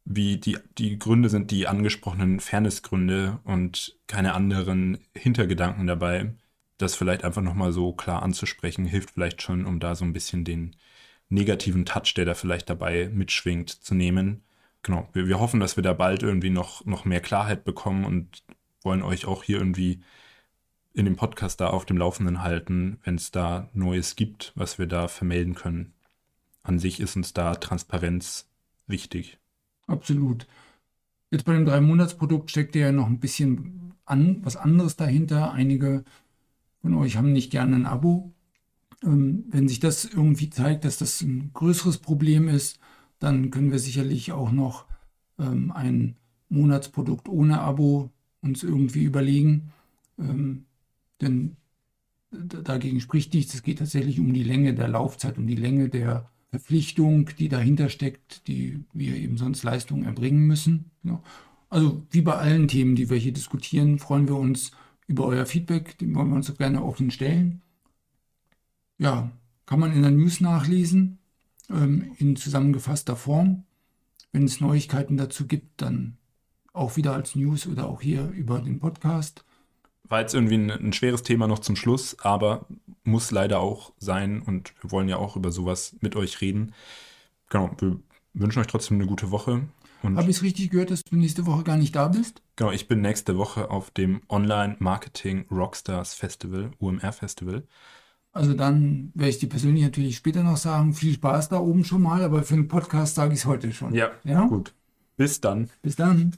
Wie 0.09 0.37
die, 0.37 0.57
die 0.77 0.97
Gründe 0.97 1.27
sind 1.27 1.51
die 1.51 1.67
angesprochenen 1.67 2.39
Fairnessgründe 2.39 3.39
und 3.43 3.97
keine 4.07 4.33
anderen 4.35 4.99
Hintergedanken 5.13 5.85
dabei. 5.85 6.33
Das 6.77 6.95
vielleicht 6.95 7.25
einfach 7.25 7.41
nochmal 7.41 7.73
so 7.73 7.91
klar 7.91 8.23
anzusprechen, 8.23 8.85
hilft 8.85 9.11
vielleicht 9.11 9.41
schon, 9.41 9.65
um 9.65 9.81
da 9.81 9.95
so 9.95 10.05
ein 10.05 10.13
bisschen 10.13 10.45
den 10.45 10.77
negativen 11.27 11.85
Touch, 11.85 12.13
der 12.15 12.23
da 12.23 12.35
vielleicht 12.35 12.69
dabei 12.69 13.09
mitschwingt, 13.13 13.69
zu 13.69 13.95
nehmen. 13.95 14.43
Genau, 14.81 15.09
wir, 15.11 15.27
wir 15.27 15.41
hoffen, 15.41 15.59
dass 15.59 15.75
wir 15.75 15.83
da 15.83 15.91
bald 15.91 16.23
irgendwie 16.23 16.51
noch, 16.51 16.85
noch 16.85 17.03
mehr 17.03 17.19
Klarheit 17.19 17.65
bekommen 17.65 18.05
und 18.05 18.43
wollen 18.83 19.03
euch 19.03 19.25
auch 19.25 19.43
hier 19.43 19.57
irgendwie 19.57 20.01
in 20.93 21.03
dem 21.03 21.17
Podcast 21.17 21.59
da 21.59 21.67
auf 21.67 21.85
dem 21.85 21.97
Laufenden 21.97 22.43
halten, 22.43 23.01
wenn 23.03 23.15
es 23.15 23.31
da 23.31 23.69
Neues 23.73 24.15
gibt, 24.15 24.53
was 24.55 24.79
wir 24.79 24.87
da 24.87 25.09
vermelden 25.09 25.53
können. 25.53 25.93
An 26.63 26.79
sich 26.79 27.01
ist 27.01 27.17
uns 27.17 27.33
da 27.33 27.55
Transparenz 27.55 28.49
wichtig. 28.87 29.37
Absolut. 29.87 30.47
Jetzt 31.31 31.45
bei 31.45 31.53
dem 31.53 31.65
Drei-Monats-Produkt 31.65 32.51
steckt 32.51 32.75
ja 32.75 32.91
noch 32.91 33.07
ein 33.07 33.19
bisschen 33.19 33.93
an, 34.05 34.39
was 34.43 34.55
anderes 34.55 34.95
dahinter. 34.95 35.51
Einige 35.51 36.03
von 36.81 36.93
euch 36.93 37.17
haben 37.17 37.33
nicht 37.33 37.51
gerne 37.51 37.75
ein 37.75 37.85
Abo. 37.85 38.31
Ähm, 39.03 39.45
wenn 39.49 39.67
sich 39.67 39.79
das 39.79 40.05
irgendwie 40.05 40.49
zeigt, 40.49 40.85
dass 40.85 40.97
das 40.97 41.21
ein 41.21 41.51
größeres 41.53 41.97
Problem 41.99 42.47
ist, 42.47 42.79
dann 43.19 43.51
können 43.51 43.71
wir 43.71 43.79
sicherlich 43.79 44.31
auch 44.31 44.51
noch 44.51 44.85
ähm, 45.39 45.71
ein 45.71 46.15
Monatsprodukt 46.49 47.27
ohne 47.27 47.59
Abo 47.59 48.11
uns 48.41 48.63
irgendwie 48.63 49.03
überlegen. 49.03 49.71
Ähm, 50.17 50.65
denn 51.21 51.57
dagegen 52.31 53.01
spricht 53.01 53.33
nichts. 53.33 53.53
Es 53.53 53.63
geht 53.63 53.79
tatsächlich 53.79 54.19
um 54.19 54.33
die 54.33 54.43
Länge 54.43 54.73
der 54.73 54.87
Laufzeit, 54.87 55.37
um 55.37 55.47
die 55.47 55.55
Länge 55.55 55.89
der 55.89 56.29
Verpflichtung, 56.49 57.29
die 57.37 57.49
dahinter 57.49 57.89
steckt, 57.89 58.47
die 58.47 58.83
wir 58.93 59.15
eben 59.15 59.37
sonst 59.37 59.63
Leistungen 59.63 60.05
erbringen 60.05 60.47
müssen. 60.47 60.91
Also 61.69 62.05
wie 62.11 62.21
bei 62.21 62.35
allen 62.35 62.67
Themen, 62.67 62.95
die 62.95 63.09
wir 63.09 63.17
hier 63.17 63.33
diskutieren, 63.33 63.99
freuen 63.99 64.27
wir 64.27 64.37
uns 64.37 64.71
über 65.07 65.25
euer 65.25 65.45
Feedback. 65.45 65.97
Dem 65.97 66.15
wollen 66.15 66.29
wir 66.29 66.35
uns 66.35 66.49
auch 66.49 66.57
gerne 66.57 66.83
offen 66.83 67.11
stellen. 67.11 67.61
Ja, 68.97 69.31
kann 69.65 69.79
man 69.79 69.91
in 69.91 70.01
der 70.01 70.11
News 70.11 70.39
nachlesen, 70.39 71.19
ähm, 71.69 72.13
in 72.17 72.35
zusammengefasster 72.35 73.15
Form. 73.15 73.65
Wenn 74.31 74.45
es 74.45 74.61
Neuigkeiten 74.61 75.17
dazu 75.17 75.47
gibt, 75.47 75.81
dann 75.81 76.17
auch 76.73 76.95
wieder 76.95 77.13
als 77.13 77.35
News 77.35 77.67
oder 77.67 77.87
auch 77.87 78.01
hier 78.01 78.29
über 78.29 78.59
den 78.59 78.79
Podcast 78.79 79.43
war 80.09 80.21
jetzt 80.21 80.33
irgendwie 80.33 80.55
ein, 80.55 80.71
ein, 80.71 80.93
schweres 80.93 81.23
Thema 81.23 81.47
noch 81.47 81.59
zum 81.59 81.75
Schluss, 81.75 82.17
aber 82.19 82.65
muss 83.03 83.31
leider 83.31 83.59
auch 83.59 83.93
sein 83.99 84.41
und 84.41 84.73
wir 84.81 84.91
wollen 84.91 85.09
ja 85.09 85.17
auch 85.17 85.35
über 85.35 85.51
sowas 85.51 85.95
mit 86.01 86.15
euch 86.15 86.41
reden. 86.41 86.73
Genau, 87.49 87.71
wir 87.79 87.99
wünschen 88.33 88.59
euch 88.59 88.67
trotzdem 88.67 88.97
eine 88.97 89.07
gute 89.07 89.31
Woche. 89.31 89.63
Habe 90.03 90.29
ich 90.29 90.37
es 90.37 90.43
richtig 90.43 90.69
gehört, 90.69 90.91
dass 90.91 91.03
du 91.03 91.15
nächste 91.15 91.45
Woche 91.45 91.63
gar 91.63 91.77
nicht 91.77 91.95
da 91.95 92.07
bist? 92.07 92.41
Genau, 92.55 92.71
ich 92.71 92.87
bin 92.87 93.01
nächste 93.01 93.37
Woche 93.37 93.71
auf 93.71 93.91
dem 93.91 94.21
Online 94.29 94.75
Marketing 94.79 95.45
Rockstars 95.49 96.13
Festival, 96.13 96.71
UMR 96.79 97.11
Festival. 97.11 97.63
Also 98.31 98.53
dann 98.53 99.11
werde 99.15 99.31
ich 99.31 99.39
dir 99.39 99.49
persönlich 99.49 99.83
natürlich 99.83 100.17
später 100.17 100.43
noch 100.43 100.57
sagen, 100.57 100.93
viel 100.93 101.13
Spaß 101.13 101.49
da 101.49 101.59
oben 101.59 101.83
schon 101.83 102.03
mal, 102.03 102.23
aber 102.23 102.43
für 102.43 102.55
den 102.55 102.67
Podcast 102.67 103.15
sage 103.15 103.33
ich 103.33 103.39
es 103.39 103.45
heute 103.45 103.71
schon. 103.73 103.95
Ja, 103.95 104.11
ja, 104.23 104.45
gut. 104.45 104.75
Bis 105.15 105.41
dann. 105.41 105.69
Bis 105.81 105.95
dann. 105.95 106.33